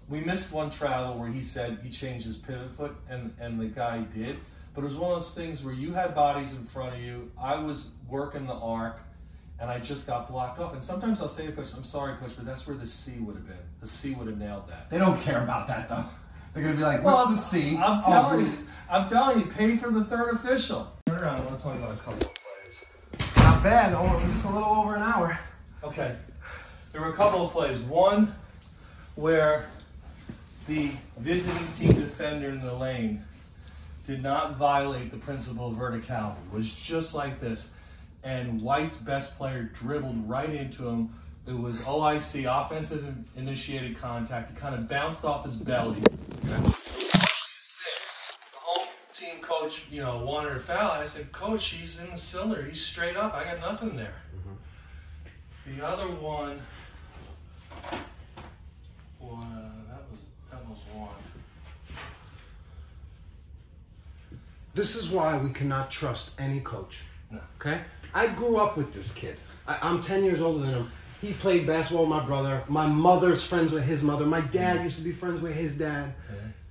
We 0.08 0.20
missed 0.20 0.52
one 0.52 0.70
travel 0.70 1.18
where 1.18 1.28
he 1.30 1.42
said 1.42 1.78
he 1.82 1.88
changed 1.90 2.26
his 2.26 2.36
pivot 2.36 2.70
foot, 2.74 2.94
and, 3.08 3.34
and 3.40 3.58
the 3.58 3.66
guy 3.66 4.00
did. 4.14 4.36
But 4.74 4.82
it 4.82 4.84
was 4.84 4.96
one 4.96 5.12
of 5.12 5.16
those 5.18 5.34
things 5.34 5.62
where 5.62 5.72
you 5.74 5.92
had 5.92 6.14
bodies 6.14 6.54
in 6.54 6.64
front 6.64 6.94
of 6.94 7.00
you. 7.00 7.30
I 7.38 7.54
was 7.56 7.90
working 8.08 8.46
the 8.46 8.54
arc, 8.54 8.98
and 9.60 9.70
I 9.70 9.78
just 9.78 10.06
got 10.06 10.28
blocked 10.28 10.58
off. 10.60 10.72
And 10.74 10.82
sometimes 10.82 11.22
I'll 11.22 11.28
say 11.28 11.46
to 11.46 11.52
coach, 11.52 11.68
"I'm 11.74 11.84
sorry, 11.84 12.16
coach, 12.16 12.36
but 12.36 12.44
that's 12.44 12.66
where 12.66 12.76
the 12.76 12.86
C 12.86 13.20
would 13.20 13.36
have 13.36 13.46
been. 13.46 13.56
The 13.80 13.86
C 13.86 14.12
would 14.14 14.26
have 14.26 14.36
nailed 14.38 14.68
that." 14.68 14.90
They 14.90 14.98
don't 14.98 15.18
care 15.20 15.42
about 15.42 15.66
that 15.68 15.88
though. 15.88 16.04
They're 16.52 16.62
gonna 16.64 16.76
be 16.76 16.82
like, 16.82 17.02
"What's 17.02 17.30
the 17.30 17.36
C?" 17.36 17.76
I'm 17.78 18.00
Oh, 18.04 18.10
telling 18.10 18.38
we- 18.38 18.44
you, 18.50 18.58
I'm 18.90 19.08
telling 19.08 19.38
you, 19.40 19.46
pay 19.46 19.76
for 19.76 19.90
the 19.90 20.04
third 20.04 20.34
official. 20.34 20.92
Turn 21.06 21.20
around. 21.22 21.40
I 21.40 21.44
want 21.44 21.56
to 21.56 21.62
talk 21.62 21.74
about 21.76 21.92
a 21.94 21.96
couple 21.96 22.26
of 22.28 22.34
plays. 22.34 22.84
Not 23.38 23.62
bad. 23.62 23.94
Oh, 23.94 24.20
just 24.26 24.44
a 24.44 24.50
little 24.50 24.68
over 24.68 24.96
an 24.96 25.02
hour. 25.02 25.38
Okay, 25.84 26.16
there 26.92 27.00
were 27.00 27.08
a 27.10 27.14
couple 27.14 27.44
of 27.46 27.52
plays. 27.52 27.80
One 27.82 28.34
where 29.14 29.66
the 30.66 30.90
visiting 31.18 31.70
team 31.72 31.92
defender 32.00 32.48
in 32.48 32.58
the 32.60 32.74
lane 32.74 33.22
did 34.06 34.22
not 34.22 34.56
violate 34.56 35.10
the 35.10 35.16
principle 35.18 35.68
of 35.68 35.76
verticality. 35.76 36.36
It 36.46 36.52
was 36.52 36.74
just 36.74 37.14
like 37.14 37.40
this, 37.40 37.72
and 38.22 38.60
White's 38.60 38.96
best 38.96 39.36
player 39.36 39.64
dribbled 39.74 40.28
right 40.28 40.50
into 40.50 40.86
him. 40.88 41.10
It 41.46 41.58
was 41.58 41.80
OIC, 41.80 42.44
offensive 42.44 43.04
in- 43.06 43.24
initiated 43.42 43.98
contact. 43.98 44.50
He 44.50 44.56
kind 44.56 44.74
of 44.74 44.88
bounced 44.88 45.24
off 45.24 45.44
his 45.44 45.54
belly. 45.56 46.00
The 46.00 46.50
home 48.58 48.86
team 49.12 49.40
coach, 49.42 49.86
you 49.90 50.00
know, 50.02 50.24
wanted 50.24 50.56
a 50.56 50.60
foul. 50.60 50.92
I 50.92 51.04
said, 51.04 51.30
Coach, 51.32 51.66
he's 51.66 51.98
in 51.98 52.10
the 52.10 52.16
cylinder. 52.16 52.62
He's 52.62 52.84
straight 52.84 53.16
up. 53.16 53.34
I 53.34 53.44
got 53.44 53.60
nothing 53.60 53.94
there. 53.96 54.14
Mm-hmm. 54.36 55.78
The 55.78 55.86
other 55.86 56.08
one, 56.08 56.60
well, 59.20 59.46
that 59.88 60.02
was 60.10 60.28
that 60.50 60.66
was 60.68 60.78
one. 60.94 61.08
This 64.74 64.96
is 64.96 65.08
why 65.08 65.36
we 65.36 65.50
cannot 65.50 65.90
trust 65.90 66.32
any 66.38 66.60
coach. 66.60 67.04
No. 67.30 67.40
Okay? 67.56 67.80
I 68.12 68.26
grew 68.26 68.56
up 68.56 68.76
with 68.76 68.92
this 68.92 69.12
kid. 69.12 69.40
I, 69.66 69.78
I'm 69.80 70.00
10 70.00 70.24
years 70.24 70.40
older 70.40 70.58
than 70.58 70.74
him. 70.74 70.90
He 71.20 71.32
played 71.32 71.66
basketball 71.66 72.06
with 72.06 72.10
my 72.10 72.24
brother. 72.24 72.62
My 72.68 72.86
mother's 72.86 73.42
friends 73.42 73.72
with 73.72 73.84
his 73.84 74.02
mother. 74.02 74.26
My 74.26 74.40
dad 74.40 74.82
used 74.82 74.98
to 74.98 75.02
be 75.02 75.12
friends 75.12 75.40
with 75.40 75.54
his 75.54 75.74
dad. 75.74 76.14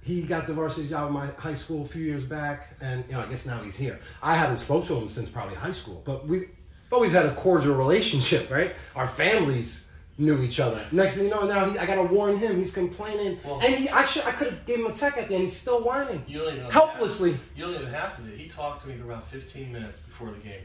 He 0.02 0.22
got 0.22 0.46
the 0.46 0.54
varsity 0.54 0.90
job 0.90 1.08
at 1.08 1.12
my 1.14 1.28
high 1.42 1.54
school 1.54 1.84
a 1.84 1.86
few 1.86 2.04
years 2.04 2.24
back, 2.24 2.76
and 2.82 3.06
you 3.08 3.14
know, 3.14 3.22
I 3.22 3.26
guess 3.26 3.46
now 3.46 3.60
he's 3.64 3.76
here. 3.76 4.00
I 4.22 4.36
haven't 4.36 4.58
spoke 4.58 4.86
to 4.88 4.96
him 4.96 5.08
since 5.08 5.30
probably 5.30 5.56
high 5.56 5.72
school, 5.72 6.02
but 6.04 6.28
we've 6.28 6.50
always 6.92 7.14
had 7.14 7.26
a 7.26 7.34
cordial 7.36 7.76
relationship, 7.76 8.52
right? 8.52 8.76
Our 8.98 9.08
families 9.08 9.83
knew 10.18 10.42
each 10.42 10.60
other. 10.60 10.84
Next 10.92 11.16
thing 11.16 11.26
you 11.26 11.30
know, 11.32 11.46
now 11.48 11.70
he, 11.70 11.78
I 11.78 11.86
gotta 11.86 12.04
warn 12.04 12.38
him. 12.38 12.56
He's 12.58 12.72
complaining, 12.72 13.40
Well- 13.44 13.60
and 13.64 13.74
he 13.76 13.90
actually 13.90 14.26
I 14.26 14.32
could 14.32 14.48
have 14.52 14.66
gave 14.66 14.80
him 14.80 14.86
a 14.88 14.92
tech 14.94 15.18
at 15.18 15.28
the 15.28 15.36
end. 15.36 15.44
He's 15.44 15.56
still 15.56 15.84
whining, 15.84 16.24
You 16.28 16.40
don't 16.40 16.56
even 16.58 16.70
helplessly. 16.72 17.40
You 17.56 17.66
don't 17.66 17.76
even 17.76 17.88
have 17.88 18.18
to. 18.18 18.24
He 18.38 18.48
talked 18.48 18.82
to 18.84 18.88
me 18.90 18.96
for 18.98 19.06
about 19.06 19.28
15 19.30 19.72
minutes 19.72 20.00
before 20.02 20.30
the 20.32 20.38
game. 20.38 20.62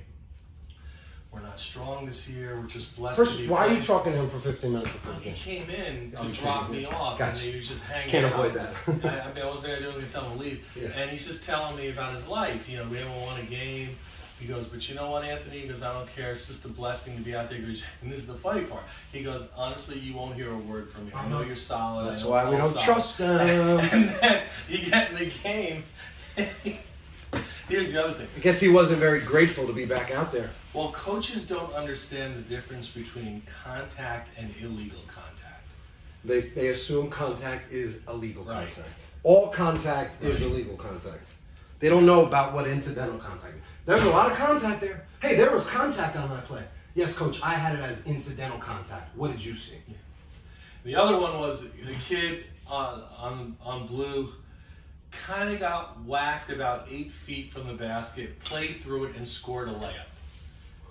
We're 1.31 1.41
not 1.43 1.61
strong 1.61 2.07
this 2.07 2.27
year. 2.29 2.59
We're 2.59 2.67
just 2.67 2.97
blessed 2.97 3.19
First, 3.19 3.33
to 3.37 3.43
be. 3.43 3.49
why 3.49 3.67
are 3.69 3.73
you 3.73 3.83
talking 3.83 4.13
to 4.13 4.19
him 4.19 4.31
for 4.31 4.39
15 4.39 4.73
minutes 4.73 4.91
before 4.91 5.13
the 5.13 5.21
game? 5.21 5.35
He 5.35 5.59
came 5.59 5.69
in 5.71 6.11
to 6.13 6.23
Oh, 6.23 6.29
drop 6.29 6.71
me 6.71 6.87
off, 6.87 7.19
Gotcha. 7.19 7.45
and 7.45 7.51
he 7.53 7.57
was 7.59 7.69
just 7.69 7.85
hanging 7.85 8.09
Can't 8.09 8.25
out. 8.27 8.33
avoid 8.33 8.55
that. 8.55 8.73
I, 9.05 9.29
I 9.29 9.33
mean, 9.35 9.45
I 9.45 9.47
wasn't 9.47 9.75
gonna 9.75 9.83
do 9.85 9.91
anything 9.91 10.07
to 10.07 10.13
tell 10.13 10.25
him 10.31 10.39
to 10.39 10.45
leave. 10.45 10.65
Yeah. 10.75 10.89
And 10.89 11.11
he's 11.11 11.27
just 11.27 11.45
telling 11.45 11.77
me 11.77 11.91
about 11.91 12.15
his 12.15 12.27
life. 12.27 12.67
You 12.67 12.79
know, 12.79 12.89
we 12.89 12.97
haven't 12.97 13.15
won 13.21 13.39
a 13.41 13.45
game. 13.45 13.97
He 14.39 14.47
goes, 14.47 14.67
but 14.67 14.89
you 14.89 14.95
know 14.95 15.11
what, 15.11 15.25
Anthony? 15.25 15.61
He 15.61 15.69
goes, 15.69 15.83
I 15.83 15.93
don't 15.93 16.09
care. 16.09 16.31
It's 16.31 16.47
just 16.47 16.65
a 16.65 16.69
blessing 16.69 17.17
to 17.17 17.23
be 17.23 17.35
out 17.35 17.49
there. 17.49 17.59
He 17.59 17.67
goes, 17.67 17.83
and 18.03 18.11
this 18.11 18.21
is 18.21 18.27
the 18.27 18.35
funny 18.35 18.63
part. 18.63 18.85
He 19.13 19.23
goes, 19.23 19.49
honestly, 19.57 19.99
you 19.99 20.15
won't 20.15 20.35
hear 20.37 20.53
a 20.53 20.57
word 20.57 20.91
from 20.91 21.07
me. 21.07 21.13
I 21.13 21.29
know 21.29 21.39
uh-huh. 21.39 21.47
you're 21.47 21.57
solid. 21.57 22.09
That's 22.09 22.25
why 22.25 22.49
we 22.49 22.57
don't 22.57 22.71
solid." 22.71 22.85
trust 22.85 23.19
them. 23.19 23.81
and 23.81 24.09
then 24.09 24.43
you 24.69 24.91
get 24.91 25.11
in 25.11 25.19
the 25.19 25.31
game. 25.43 25.85
Here's 27.69 27.93
the 27.93 28.03
other 28.03 28.15
thing. 28.15 28.29
I 28.37 28.41
guess 28.41 28.61
he 28.61 28.69
wasn't 28.69 29.01
very 29.01 29.21
grateful 29.21 29.67
to 29.67 29.73
be 29.73 29.85
back 29.85 30.11
out 30.11 30.33
there. 30.33 30.51
Well, 30.73 30.93
coaches 30.93 31.43
don't 31.43 31.73
understand 31.75 32.37
the 32.37 32.49
difference 32.49 32.89
between 32.89 33.43
contact 33.65 34.31
and 34.39 34.55
illegal 34.61 35.01
contact. 35.07 35.67
They, 36.25 36.41
they 36.41 36.69
assume 36.69 37.11
contact 37.11 37.73
is 37.73 38.03
illegal 38.09 38.45
Right. 38.45 38.73
contact. 38.73 39.01
All 39.23 39.49
contact 39.49 40.23
is 40.23 40.41
illegal 40.43 40.77
contact. 40.77 41.33
They 41.81 41.89
don't 41.89 42.07
know 42.07 42.25
about 42.25 42.55
what 42.55 42.67
incidental 42.67 43.19
contact 43.19 43.55
is. 43.55 43.63
There's 43.89 44.03
a 44.03 44.11
lot 44.11 44.31
of 44.31 44.37
contact 44.37 44.83
there. 44.83 45.07
Hey, 45.23 45.35
there 45.35 45.51
was 45.51 45.65
contact 45.65 46.15
on 46.15 46.29
that 46.29 46.45
play. 46.45 46.63
Yes, 46.95 47.15
coach, 47.15 47.41
I 47.43 47.55
had 47.55 47.75
it 47.75 47.81
as 47.81 48.07
incidental 48.07 48.59
contact. 48.59 49.17
What 49.17 49.33
did 49.33 49.43
you 49.43 49.55
see? 49.55 49.79
The 50.85 50.95
other 50.95 51.17
one 51.17 51.39
was 51.39 51.63
the 51.63 51.95
kid 52.07 52.45
on 52.67 53.03
on, 53.17 53.57
on 53.63 53.87
blue 53.87 54.35
kind 55.11 55.55
of 55.55 55.59
got 55.59 56.05
whacked 56.05 56.51
about 56.51 56.87
eight 56.91 57.13
feet 57.13 57.51
from 57.51 57.67
the 57.67 57.73
basket, 57.73 58.39
played 58.41 58.83
through 58.83 59.05
it, 59.05 59.17
and 59.17 59.27
scored 59.27 59.71
a 59.71 59.73
layup. 59.73 60.05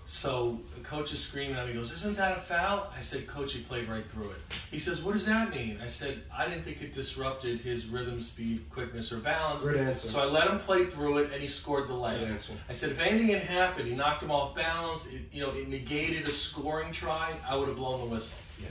So 0.10 0.58
the 0.74 0.80
coach 0.86 1.12
is 1.12 1.20
screaming 1.20 1.58
at 1.58 1.66
me, 1.66 1.74
he 1.74 1.78
goes, 1.78 1.92
Isn't 1.92 2.16
that 2.16 2.38
a 2.38 2.40
foul? 2.40 2.90
I 2.98 3.02
said, 3.02 3.28
Coach, 3.28 3.52
he 3.52 3.60
played 3.60 3.90
right 3.90 4.06
through 4.10 4.30
it. 4.30 4.38
He 4.72 4.80
says, 4.80 5.02
What 5.04 5.16
does 5.16 5.26
that 5.26 5.50
mean? 5.54 5.80
I 5.84 5.88
said, 5.88 6.22
I 6.34 6.48
didn't 6.48 6.64
think 6.64 6.82
it 6.82 6.94
disrupted 6.94 7.60
his 7.60 7.88
rhythm, 7.88 8.22
speed, 8.22 8.64
quickness, 8.72 9.12
or 9.12 9.18
balance. 9.18 9.64
Good 9.64 9.76
answer. 9.76 10.08
So 10.08 10.22
I 10.22 10.24
let 10.24 10.48
him 10.50 10.60
play 10.60 10.86
through 10.86 11.18
it 11.18 11.34
and 11.34 11.42
he 11.42 11.48
scored 11.50 11.90
the 11.90 11.94
Good 11.94 12.02
layup. 12.22 12.32
answer. 12.32 12.54
I 12.70 12.72
said, 12.72 12.92
if 12.92 13.02
anything 13.02 13.28
had 13.28 13.42
happened, 13.42 13.90
he 13.90 13.96
knocked 13.96 14.24
him 14.24 14.32
off 14.32 14.56
balance, 14.56 15.08
it, 15.08 15.20
you 15.34 15.42
know, 15.42 15.52
it 15.52 15.68
negated 15.68 16.26
a 16.30 16.32
scoring 16.32 16.94
try, 16.94 17.34
I 17.46 17.58
would 17.58 17.68
have 17.68 17.76
blown 17.76 18.00
the 18.00 18.06
whistle. 18.06 18.38
Yeah. 18.62 18.68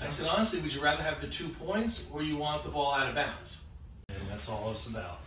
I 0.00 0.08
said, 0.08 0.26
honestly, 0.26 0.62
would 0.62 0.72
you 0.72 0.80
rather 0.82 1.02
have 1.02 1.20
the 1.20 1.26
two 1.28 1.50
points 1.50 2.06
or 2.10 2.22
you 2.22 2.38
want 2.38 2.64
the 2.64 2.70
ball 2.70 2.94
out 2.94 3.06
of 3.10 3.14
bounds? 3.14 3.58
And 4.08 4.16
that's 4.30 4.48
all 4.48 4.70
it's 4.70 4.86
about. 4.86 5.18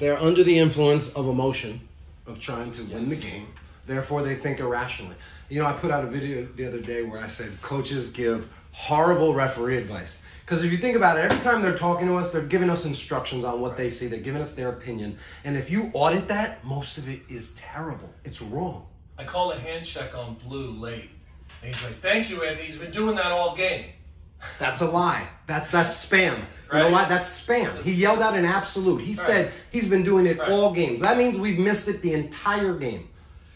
They're 0.00 0.18
under 0.18 0.44
the 0.44 0.58
influence 0.58 1.08
of 1.08 1.26
emotion, 1.28 1.80
of 2.26 2.38
trying 2.38 2.72
to 2.72 2.82
win 2.82 3.08
the 3.08 3.16
game. 3.16 3.46
Therefore, 3.86 4.22
they 4.22 4.34
think 4.34 4.60
irrationally. 4.60 5.16
You 5.48 5.60
know, 5.60 5.66
I 5.66 5.72
put 5.72 5.90
out 5.90 6.04
a 6.04 6.08
video 6.08 6.46
the 6.56 6.66
other 6.66 6.80
day 6.80 7.02
where 7.02 7.20
I 7.22 7.28
said 7.28 7.60
coaches 7.62 8.08
give 8.08 8.48
horrible 8.72 9.32
referee 9.34 9.78
advice. 9.78 10.22
Because 10.44 10.62
if 10.62 10.70
you 10.70 10.78
think 10.78 10.96
about 10.96 11.18
it, 11.18 11.22
every 11.22 11.38
time 11.42 11.62
they're 11.62 11.76
talking 11.76 12.06
to 12.08 12.14
us, 12.16 12.30
they're 12.32 12.42
giving 12.42 12.70
us 12.70 12.84
instructions 12.84 13.44
on 13.44 13.60
what 13.60 13.76
they 13.76 13.90
see. 13.90 14.06
They're 14.06 14.20
giving 14.20 14.42
us 14.42 14.52
their 14.52 14.68
opinion. 14.70 15.18
And 15.44 15.56
if 15.56 15.70
you 15.70 15.90
audit 15.92 16.28
that, 16.28 16.64
most 16.64 16.98
of 16.98 17.08
it 17.08 17.20
is 17.28 17.52
terrible. 17.52 18.08
It's 18.24 18.40
wrong. 18.42 18.86
I 19.18 19.24
call 19.24 19.50
a 19.52 19.58
hand 19.58 19.84
check 19.84 20.14
on 20.16 20.34
Blue 20.34 20.70
late. 20.70 21.10
And 21.62 21.74
he's 21.74 21.82
like, 21.84 22.00
thank 22.00 22.28
you, 22.30 22.44
Andy. 22.44 22.62
He's 22.62 22.78
been 22.78 22.90
doing 22.92 23.16
that 23.16 23.26
all 23.32 23.56
game. 23.56 23.86
That's 24.58 24.82
a 24.82 24.86
lie. 24.86 25.26
That's 25.46 25.70
that's 25.70 26.04
spam. 26.06 26.36
You 26.36 26.78
know 26.78 26.82
Right. 26.84 26.92
what? 26.92 27.08
That's 27.08 27.44
spam. 27.44 27.82
He 27.82 27.92
yelled 27.92 28.20
out 28.20 28.36
an 28.36 28.44
absolute. 28.44 29.00
He 29.00 29.14
said 29.14 29.50
he's 29.70 29.88
been 29.88 30.02
doing 30.04 30.26
it 30.26 30.38
Right. 30.38 30.50
all 30.50 30.74
games. 30.74 31.00
That 31.00 31.16
means 31.16 31.38
we've 31.38 31.58
missed 31.58 31.88
it 31.88 32.02
the 32.02 32.12
entire 32.12 32.74
game. 32.76 33.08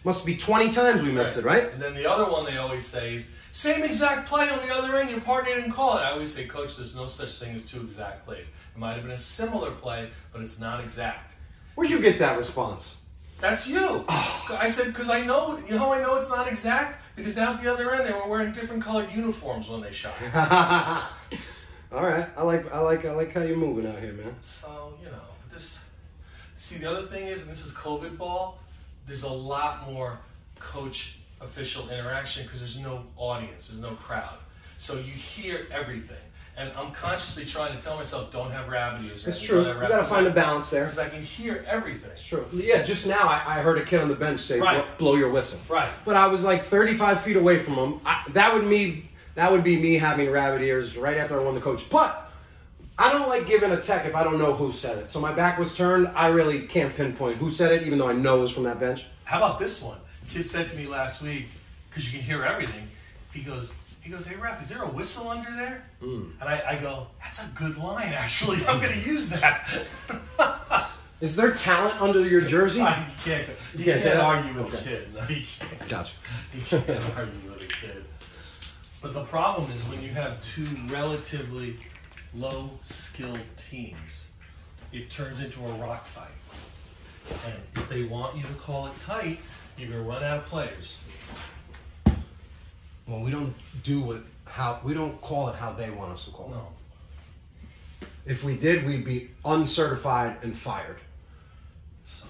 Must 0.02 0.24
be 0.24 0.36
20 0.36 0.70
times 0.70 1.02
we 1.02 1.12
missed 1.12 1.36
it, 1.36 1.44
right? 1.44 1.72
And 1.72 1.80
then 1.80 1.94
the 1.94 2.10
other 2.10 2.30
one 2.30 2.46
they 2.46 2.56
always 2.56 2.86
say 2.86 3.14
is, 3.14 3.30
same 3.52 3.82
exact 3.82 4.28
play 4.28 4.48
on 4.48 4.66
the 4.66 4.74
other 4.74 4.96
end, 4.96 5.10
your 5.10 5.20
partner 5.20 5.54
didn't 5.54 5.72
call 5.72 5.98
it. 5.98 6.00
I 6.00 6.12
always 6.12 6.32
say, 6.32 6.46
Coach, 6.46 6.76
there's 6.76 6.96
no 6.96 7.06
such 7.06 7.36
thing 7.36 7.54
as 7.54 7.64
two 7.64 7.82
exact 7.82 8.24
plays. 8.24 8.50
It 8.74 8.78
might 8.78 8.94
have 8.94 9.02
been 9.02 9.12
a 9.12 9.18
similar 9.18 9.72
play, 9.72 10.10
but 10.32 10.40
it's 10.40 10.58
not 10.58 10.80
exact. 10.80 11.34
Where'd 11.74 11.90
you 11.90 12.00
get 12.00 12.18
that 12.20 12.38
response? 12.38 12.96
That's 13.40 13.66
you. 13.66 14.04
I 14.08 14.68
said, 14.68 14.86
because 14.86 15.08
I 15.08 15.24
know, 15.24 15.58
you 15.66 15.72
know 15.72 15.78
how 15.78 15.92
I 15.92 16.00
know 16.00 16.16
it's 16.16 16.28
not 16.28 16.46
exact? 16.46 17.02
Because 17.16 17.34
down 17.34 17.56
at 17.56 17.62
the 17.62 17.72
other 17.72 17.92
end, 17.92 18.06
they 18.06 18.12
were 18.12 18.26
wearing 18.26 18.52
different 18.52 18.82
colored 18.82 19.10
uniforms 19.10 19.68
when 19.68 19.80
they 19.80 19.92
shot. 19.92 20.14
All 21.92 22.04
right, 22.04 22.28
I 22.36 22.42
like 22.44 22.72
I 22.72 22.78
like 22.78 23.04
I 23.04 23.10
like 23.10 23.34
how 23.34 23.42
you're 23.42 23.56
moving 23.56 23.90
out 23.90 23.98
here, 23.98 24.12
man. 24.12 24.36
So, 24.40 24.94
you 25.02 25.10
know, 25.10 25.18
but 25.42 25.52
this, 25.52 25.84
see, 26.56 26.78
the 26.78 26.88
other 26.88 27.08
thing 27.08 27.26
is, 27.26 27.42
and 27.42 27.50
this 27.50 27.66
is 27.66 27.72
COVID 27.72 28.16
ball, 28.16 28.59
there's 29.10 29.24
a 29.24 29.28
lot 29.28 29.90
more 29.90 30.20
coach 30.60 31.16
official 31.40 31.90
interaction 31.90 32.44
because 32.44 32.60
there's 32.60 32.78
no 32.78 33.02
audience, 33.16 33.66
there's 33.66 33.80
no 33.80 33.90
crowd. 33.96 34.36
So 34.78 34.94
you 34.94 35.10
hear 35.12 35.66
everything. 35.72 36.16
And 36.56 36.70
I'm 36.76 36.92
consciously 36.92 37.44
trying 37.44 37.76
to 37.76 37.82
tell 37.82 37.96
myself, 37.96 38.30
don't 38.30 38.52
have 38.52 38.68
rabbit 38.68 39.04
ears. 39.06 39.26
It's 39.26 39.40
true. 39.40 39.66
You 39.66 39.74
got 39.88 40.00
to 40.00 40.04
find 40.04 40.28
a 40.28 40.30
balance 40.30 40.70
there. 40.70 40.84
Because 40.84 40.98
I 40.98 41.08
can 41.08 41.22
hear 41.22 41.64
everything. 41.66 42.10
It's 42.10 42.24
true. 42.24 42.46
Yeah, 42.52 42.82
just 42.84 43.04
now 43.04 43.26
I, 43.26 43.42
I 43.58 43.62
heard 43.62 43.78
a 43.78 43.84
kid 43.84 44.00
on 44.00 44.06
the 44.08 44.14
bench 44.14 44.40
say, 44.40 44.60
Right. 44.60 44.84
"Blow 44.98 45.16
your 45.16 45.30
whistle." 45.30 45.58
Right. 45.68 45.88
But 46.04 46.16
I 46.16 46.26
was 46.26 46.44
like 46.44 46.62
35 46.62 47.22
feet 47.22 47.36
away 47.36 47.58
from 47.58 47.74
him. 47.74 48.00
I, 48.04 48.22
that 48.30 48.52
would 48.54 48.64
me. 48.64 49.10
That 49.34 49.50
would 49.50 49.64
be 49.64 49.76
me 49.80 49.94
having 49.94 50.30
rabbit 50.30 50.60
ears 50.62 50.96
right 50.96 51.16
after 51.16 51.40
I 51.40 51.42
won 51.42 51.54
the 51.54 51.60
coach. 51.60 51.88
But 51.88 52.29
I 53.00 53.10
don't 53.10 53.30
like 53.30 53.46
giving 53.46 53.72
a 53.72 53.80
tech 53.80 54.04
if 54.04 54.14
I 54.14 54.22
don't 54.22 54.38
know 54.38 54.52
who 54.52 54.72
said 54.72 54.98
it. 54.98 55.10
So 55.10 55.20
my 55.20 55.32
back 55.32 55.58
was 55.58 55.74
turned. 55.74 56.08
I 56.08 56.26
really 56.28 56.66
can't 56.66 56.94
pinpoint 56.94 57.38
who 57.38 57.48
said 57.48 57.72
it, 57.72 57.86
even 57.86 57.98
though 57.98 58.10
I 58.10 58.12
know 58.12 58.40
it 58.40 58.42
was 58.42 58.50
from 58.50 58.64
that 58.64 58.78
bench. 58.78 59.06
How 59.24 59.38
about 59.38 59.58
this 59.58 59.80
one? 59.80 59.96
Kid 60.28 60.44
said 60.44 60.68
to 60.68 60.76
me 60.76 60.86
last 60.86 61.22
week, 61.22 61.46
because 61.88 62.12
you 62.12 62.18
can 62.18 62.26
hear 62.26 62.44
everything. 62.44 62.86
He 63.32 63.40
goes, 63.40 63.72
he 64.02 64.10
goes, 64.10 64.26
hey 64.26 64.36
ref, 64.36 64.60
is 64.60 64.68
there 64.68 64.82
a 64.82 64.86
whistle 64.86 65.30
under 65.30 65.50
there? 65.50 65.82
Hmm. 66.00 66.24
And 66.40 66.48
I, 66.50 66.62
I 66.68 66.76
go, 66.76 67.06
that's 67.22 67.42
a 67.42 67.48
good 67.54 67.78
line 67.78 68.12
actually. 68.12 68.58
I'm 68.66 68.78
gonna 68.82 68.96
use 68.96 69.30
that. 69.30 69.66
Is 71.22 71.36
there 71.36 71.52
talent 71.52 72.00
under 72.00 72.26
your 72.26 72.40
jersey? 72.40 72.80
I 72.80 73.06
can't, 73.22 73.46
you 73.76 73.84
can't 73.84 74.02
can't, 74.02 74.18
argue 74.20 74.62
with 74.62 74.72
a 74.72 74.76
kid. 74.78 75.08
No, 75.14 75.20
you 75.28 75.44
can't. 75.58 75.88
Gotcha. 75.88 76.14
You 76.54 76.62
can't 76.62 77.18
argue 77.18 77.50
with 77.50 77.60
a 77.60 77.66
kid. 77.66 78.04
But 79.02 79.12
the 79.12 79.24
problem 79.24 79.70
is 79.70 79.82
when 79.84 80.02
you 80.02 80.10
have 80.10 80.42
two 80.42 80.66
relatively 80.88 81.76
low 82.34 82.70
skilled 82.84 83.40
teams, 83.56 84.24
it 84.92 85.10
turns 85.10 85.40
into 85.40 85.60
a 85.64 85.72
rock 85.74 86.04
fight. 86.06 86.28
And 87.46 87.54
if 87.76 87.88
they 87.88 88.04
want 88.04 88.36
you 88.36 88.42
to 88.42 88.54
call 88.54 88.86
it 88.86 89.00
tight, 89.00 89.38
you're 89.76 89.88
gonna 89.90 90.02
run 90.02 90.22
out 90.22 90.38
of 90.38 90.44
players. 90.46 91.00
Well, 93.06 93.20
we 93.20 93.30
don't 93.30 93.54
do 93.82 94.00
what 94.00 94.22
how 94.44 94.80
we 94.84 94.94
don't 94.94 95.20
call 95.20 95.48
it 95.48 95.56
how 95.56 95.72
they 95.72 95.90
want 95.90 96.12
us 96.12 96.24
to 96.24 96.30
call 96.30 96.46
it. 96.46 96.56
No. 96.56 96.66
If 98.26 98.44
we 98.44 98.56
did, 98.56 98.84
we'd 98.84 99.04
be 99.04 99.30
uncertified 99.44 100.42
and 100.44 100.56
fired 100.56 100.98
So, 102.04 102.26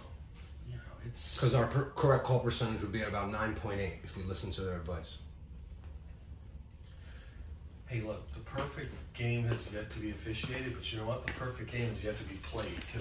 you 0.68 0.76
know, 0.76 0.82
it's 1.06 1.36
because 1.36 1.54
our 1.54 1.66
per- 1.66 1.90
correct 1.96 2.24
call 2.24 2.40
percentage 2.40 2.80
would 2.80 2.92
be 2.92 3.02
at 3.02 3.08
about 3.08 3.30
9.8 3.30 3.92
if 4.04 4.16
we 4.16 4.22
listened 4.22 4.52
to 4.54 4.62
their 4.62 4.76
advice. 4.76 5.16
Hey 7.90 8.00
look, 8.02 8.32
the 8.32 8.38
perfect 8.40 8.94
game 9.14 9.44
has 9.48 9.68
yet 9.72 9.90
to 9.90 9.98
be 9.98 10.10
officiated, 10.10 10.74
but 10.76 10.90
you 10.92 10.98
know 11.00 11.06
what? 11.06 11.26
The 11.26 11.32
perfect 11.32 11.72
game 11.72 11.88
has 11.90 12.04
yet 12.04 12.16
to 12.18 12.24
be 12.24 12.36
played 12.36 12.80
too. 12.92 13.00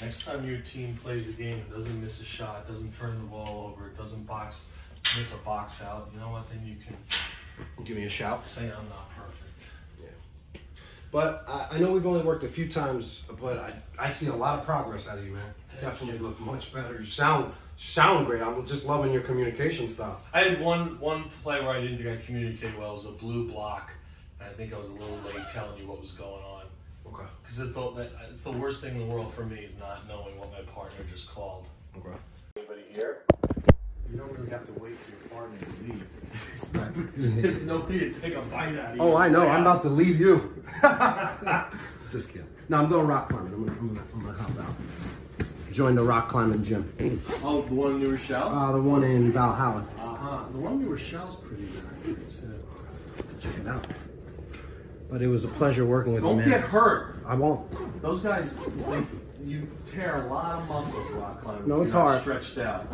Next 0.00 0.24
time 0.24 0.46
your 0.46 0.58
team 0.60 0.96
plays 1.02 1.28
a 1.28 1.32
game 1.32 1.58
and 1.58 1.70
doesn't 1.70 2.00
miss 2.00 2.20
a 2.20 2.24
shot, 2.24 2.68
doesn't 2.68 2.96
turn 2.96 3.18
the 3.18 3.26
ball 3.26 3.72
over, 3.72 3.88
doesn't 3.90 4.24
box 4.24 4.66
miss 5.18 5.34
a 5.34 5.38
box 5.38 5.82
out, 5.82 6.10
you 6.14 6.20
know 6.20 6.30
what? 6.30 6.48
Then 6.48 6.64
you 6.64 6.76
can 6.76 6.96
Give 7.84 7.96
me 7.96 8.04
a 8.04 8.08
shout. 8.08 8.46
say 8.46 8.62
I'm 8.62 8.88
not 8.88 9.10
perfect. 9.16 9.50
Yeah. 10.00 10.60
But 11.10 11.44
I, 11.48 11.66
I 11.72 11.78
know 11.78 11.92
we've 11.92 12.06
only 12.06 12.22
worked 12.22 12.44
a 12.44 12.48
few 12.48 12.68
times, 12.68 13.22
but 13.40 13.58
I, 13.58 13.74
I 13.98 14.08
see 14.08 14.28
a 14.28 14.34
lot 14.34 14.60
of 14.60 14.64
progress 14.64 15.08
out 15.08 15.18
of 15.18 15.24
you, 15.24 15.32
man. 15.32 15.54
Definitely 15.80 16.18
look 16.20 16.38
much 16.40 16.72
better. 16.72 17.00
You 17.00 17.04
sound 17.04 17.52
sound 17.82 18.26
great. 18.26 18.42
I'm 18.42 18.64
just 18.66 18.86
loving 18.86 19.12
your 19.12 19.22
communication 19.22 19.88
style. 19.88 20.20
I 20.32 20.44
had 20.44 20.60
one 20.60 20.98
one 21.00 21.24
play 21.42 21.60
where 21.60 21.70
I 21.70 21.80
didn't 21.80 21.98
think 21.98 22.08
I 22.08 22.24
communicated 22.24 22.78
well. 22.78 22.90
It 22.90 22.94
was 22.94 23.04
a 23.06 23.10
blue 23.10 23.48
block, 23.48 23.90
and 24.40 24.48
I 24.48 24.52
think 24.52 24.72
I 24.72 24.78
was 24.78 24.88
a 24.88 24.92
little 24.92 25.18
late 25.26 25.44
telling 25.52 25.78
you 25.78 25.86
what 25.86 26.00
was 26.00 26.12
going 26.12 26.42
on. 26.42 26.62
Okay. 27.06 27.24
Because 27.42 27.58
it's 27.58 27.74
the, 27.74 27.80
uh, 27.80 28.06
it's 28.30 28.40
the 28.42 28.52
worst 28.52 28.80
thing 28.80 28.94
in 28.94 29.00
the 29.00 29.12
world 29.12 29.32
for 29.34 29.44
me 29.44 29.58
is 29.58 29.76
not 29.78 30.06
knowing 30.06 30.38
what 30.38 30.52
my 30.52 30.60
partner 30.72 31.04
just 31.10 31.28
called. 31.28 31.66
Okay. 31.98 32.16
Anybody 32.56 32.82
here? 32.92 33.24
You 34.10 34.18
don't 34.18 34.32
really 34.32 34.50
have 34.50 34.66
to 34.72 34.80
wait 34.80 34.96
for 34.98 35.10
your 35.10 35.40
partner 35.40 35.58
to 35.58 35.92
leave. 35.92 36.04
There's 36.32 36.72
nobody, 36.72 37.40
there's 37.40 37.60
nobody 37.62 37.98
to 37.98 38.20
take 38.20 38.34
a 38.34 38.40
bite 38.42 38.78
out 38.78 38.94
of 38.94 39.00
oh, 39.00 39.08
you. 39.08 39.12
Oh, 39.12 39.16
I 39.16 39.28
know. 39.28 39.46
I'm 39.46 39.62
about 39.62 39.82
to 39.82 39.88
leave 39.90 40.18
you. 40.18 40.64
Just 42.12 42.28
kidding. 42.28 42.48
No, 42.68 42.78
I'm 42.78 42.88
going 42.88 43.06
rock 43.06 43.28
climbing. 43.28 43.52
I'm 43.52 43.66
gonna, 43.66 43.78
I'm 43.78 43.88
gonna, 43.88 44.06
I'm 44.14 44.20
gonna 44.22 44.38
help 44.38 44.66
out. 44.66 44.74
Join 45.72 45.94
the 45.94 46.02
rock 46.02 46.28
climbing 46.28 46.62
gym. 46.62 46.92
Oh, 47.42 47.62
the 47.62 47.74
one 47.74 47.92
in 47.92 48.02
New 48.02 48.10
Rochelle? 48.10 48.48
Uh, 48.48 48.72
the 48.72 48.82
one 48.82 49.02
in 49.04 49.32
Valhalla. 49.32 49.86
Uh 49.98 50.14
huh. 50.14 50.44
The 50.52 50.58
one 50.58 50.72
in 50.74 50.82
New 50.82 50.90
Rochelle's 50.90 51.36
pretty 51.36 51.66
good 52.02 52.28
too. 52.30 52.62
To 53.26 53.36
check 53.38 53.58
it 53.58 53.66
out. 53.66 53.86
But 55.10 55.22
it 55.22 55.28
was 55.28 55.44
a 55.44 55.48
pleasure 55.48 55.86
working 55.86 56.12
with 56.12 56.22
Don't 56.22 56.36
you, 56.36 56.42
man. 56.42 56.50
get 56.50 56.60
hurt. 56.60 57.16
I 57.26 57.34
won't. 57.34 57.70
Those 58.02 58.20
guys, 58.20 58.56
they, 58.56 59.02
you 59.44 59.66
tear 59.82 60.26
a 60.26 60.28
lot 60.28 60.60
of 60.60 60.68
muscles 60.68 61.10
rock 61.12 61.40
climbing. 61.40 61.68
No, 61.68 61.82
it's 61.82 61.92
hard. 61.92 62.20
Stretched 62.20 62.58
out. 62.58 62.86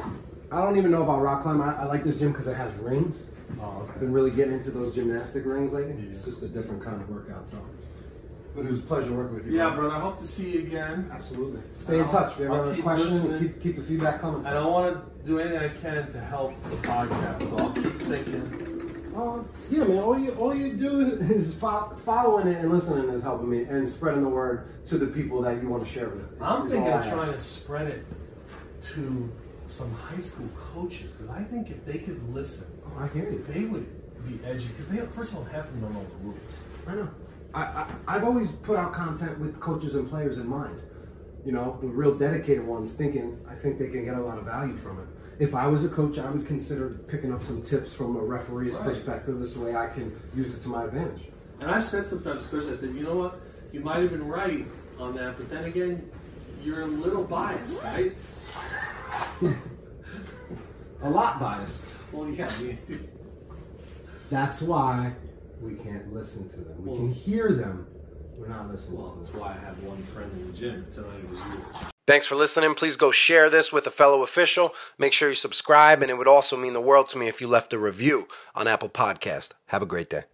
I 0.53 0.63
don't 0.63 0.77
even 0.77 0.91
know 0.93 1.03
about 1.03 1.21
rock 1.21 1.43
climbing. 1.43 1.63
I, 1.63 1.83
I 1.83 1.85
like 1.87 2.05
this 2.05 2.21
gym 2.21 2.31
because 2.31 2.47
it 2.47 2.57
has 2.57 2.77
rings. 2.77 3.27
Oh, 3.61 3.89
I've 3.93 3.99
been 4.01 4.13
really 4.13 4.31
getting 4.31 4.55
into 4.55 4.71
those 4.71 4.95
gymnastic 4.95 5.45
rings 5.47 5.73
lately. 5.73 5.95
It's 6.07 6.23
just 6.23 6.43
a 6.43 6.49
different 6.49 6.83
kind 6.83 7.01
of 7.01 7.09
workout. 7.09 7.47
So, 7.49 7.57
but 8.59 8.67
it 8.67 8.71
was 8.71 8.81
a 8.81 8.83
pleasure 8.83 9.13
working 9.13 9.37
with 9.37 9.47
you. 9.47 9.53
Yeah, 9.57 9.71
bro. 9.71 9.83
brother. 9.89 9.95
I 9.95 10.01
hope 10.01 10.19
to 10.19 10.27
see 10.27 10.51
you 10.51 10.61
again. 10.67 11.09
Absolutely. 11.13 11.61
Stay 11.77 11.95
in 11.99 12.05
I'll- 12.05 12.09
touch. 12.09 12.33
If 12.33 12.39
you 12.41 12.45
ever 12.47 12.55
I'll 12.55 12.63
have 12.65 12.73
a 12.73 12.75
keep 12.75 12.83
question, 12.85 13.07
listening. 13.09 13.39
keep, 13.41 13.61
keep 13.63 13.77
the 13.77 13.83
feedback 13.83 14.21
coming. 14.21 14.45
And 14.45 14.59
I 14.59 14.67
want 14.67 14.97
to 15.21 15.25
do 15.25 15.39
anything 15.39 15.59
I 15.61 15.69
can 15.69 16.09
to 16.09 16.19
help 16.19 16.61
the 16.65 16.77
podcast. 16.77 17.43
So 17.49 17.57
I'll 17.59 17.73
keep 17.73 17.93
thinking. 18.03 19.13
Uh, 19.17 19.43
yeah, 19.71 19.85
man. 19.85 19.99
All 19.99 20.19
you 20.19 20.33
all 20.33 20.53
you 20.55 20.73
do 20.75 21.01
is 21.01 21.55
fo- 21.55 21.95
following 22.05 22.49
it 22.49 22.59
and 22.59 22.73
listening 22.73 23.09
is 23.11 23.23
helping 23.23 23.49
me, 23.49 23.63
and 23.63 23.89
spreading 23.89 24.23
the 24.23 24.29
word 24.29 24.67
to 24.87 24.99
the 24.99 25.07
people 25.07 25.41
that 25.43 25.63
you 25.63 25.69
want 25.69 25.85
to 25.87 25.89
share 25.93 26.09
with. 26.09 26.29
I'm 26.43 26.67
Is 26.67 26.73
thinking 26.73 26.91
all 26.93 26.99
of 26.99 27.05
I 27.07 27.11
trying 27.11 27.31
to 27.33 27.39
spread 27.39 27.87
it 27.87 28.05
to 28.81 29.33
some 29.67 29.93
high 29.95 30.19
school 30.19 30.49
coaches 30.57 31.13
because 31.13 31.31
I 31.31 31.43
think 31.45 31.71
if 31.71 31.85
they 31.85 31.99
could 31.99 32.21
listen, 32.35 32.67
Oh, 32.87 33.03
I 33.05 33.07
hear 33.09 33.31
you. 33.31 33.45
they 33.49 33.65
would 33.67 33.87
be 34.27 34.39
edgy. 34.45 34.67
Because 34.69 34.89
they 34.89 34.97
don't, 34.99 35.11
first 35.11 35.33
of 35.33 35.39
all, 35.39 35.45
half 35.45 35.69
of 35.69 35.73
them 35.73 35.81
don't 35.83 35.95
know 35.95 36.03
the 36.09 36.25
rules. 36.25 36.39
I 36.87 36.95
know. 36.95 37.09
I, 37.55 37.63
I 37.63 37.95
I've 38.07 38.25
always 38.25 38.51
put 38.51 38.77
out 38.77 38.93
content 38.93 39.39
with 39.39 39.59
coaches 39.61 39.95
and 39.95 40.09
players 40.09 40.39
in 40.39 40.47
mind. 40.47 40.81
You 41.45 41.53
know, 41.53 41.79
the 41.81 41.87
real 41.87 42.15
dedicated 42.15 42.67
ones, 42.67 42.93
thinking 42.93 43.39
I 43.49 43.55
think 43.55 43.79
they 43.79 43.89
can 43.89 44.05
get 44.05 44.17
a 44.17 44.21
lot 44.21 44.39
of 44.39 44.45
value 44.45 44.75
from 44.75 44.99
it. 44.99 45.07
If 45.39 45.55
I 45.55 45.67
was 45.69 45.85
a 45.85 45.89
coach, 45.89 46.19
I 46.19 46.31
would 46.31 46.47
consider 46.47 46.89
picking 47.07 47.33
up 47.33 47.43
some 47.43 47.63
tips 47.63 47.95
from 47.95 48.17
a 48.17 48.21
referee's 48.21 48.75
Right. 48.75 48.85
perspective. 48.85 49.39
This 49.39 49.57
way, 49.57 49.77
I 49.77 49.87
can 49.87 50.13
use 50.35 50.55
it 50.55 50.61
to 50.63 50.69
my 50.69 50.85
advantage. 50.85 51.23
And 51.61 51.71
I've 51.71 51.85
said 51.85 52.05
sometimes, 52.05 52.45
Chris, 52.45 52.67
I 52.67 52.73
said, 52.73 52.95
you 52.95 53.03
know 53.03 53.15
what? 53.15 53.41
You 53.73 53.81
might 53.81 53.99
have 54.03 54.11
been 54.11 54.27
right 54.27 54.67
on 54.99 55.15
that, 55.15 55.37
but 55.37 55.49
then 55.49 55.65
again, 55.65 56.11
you're 56.65 56.83
a 56.83 56.87
little 56.87 57.23
biased, 57.25 57.83
right? 57.83 58.13
A 61.03 61.09
lot 61.09 61.39
biased. 61.39 61.89
Well, 62.11 62.29
yeah. 62.29 62.51
That's 64.31 64.61
why 64.61 65.13
we 65.61 65.75
can't 65.75 66.13
listen 66.13 66.49
to 66.51 66.57
them. 66.57 66.75
We 66.85 66.91
Well, 66.91 66.99
can 66.99 67.13
hear 67.13 67.53
them. 67.53 67.87
We're 68.37 68.49
not 68.49 68.69
listening 68.69 69.01
well, 69.01 69.11
to 69.11 69.21
that's 69.21 69.35
why 69.35 69.49
I 69.49 69.59
have 69.65 69.83
one 69.83 70.03
friend 70.03 70.31
in 70.33 70.47
the 70.47 70.57
gym. 70.57 70.87
Tonight 70.91 71.19
it 71.25 71.29
was 71.31 71.39
you. 71.41 71.63
Thanks 72.07 72.25
for 72.25 72.37
listening. 72.37 72.75
Please 72.75 72.97
go 72.97 73.11
share 73.11 73.51
this 73.51 73.73
with 73.73 73.87
a 73.87 73.91
fellow 73.91 74.23
official. 74.23 74.73
Make 74.97 75.13
sure 75.13 75.29
you 75.29 75.35
subscribe, 75.35 76.01
and 76.03 76.11
it 76.11 76.15
would 76.15 76.29
also 76.29 76.57
mean 76.57 76.73
the 76.73 76.81
world 76.81 77.09
to 77.09 77.19
me 77.19 77.29
if 77.29 77.41
you 77.41 77.49
left 77.49 77.73
a 77.73 77.79
review 77.79 78.29
on 78.55 78.67
Apple 78.67 78.89
Podcast. 78.89 79.53
Have 79.67 79.83
a 79.83 79.87
great 79.87 80.09
day. 80.09 80.25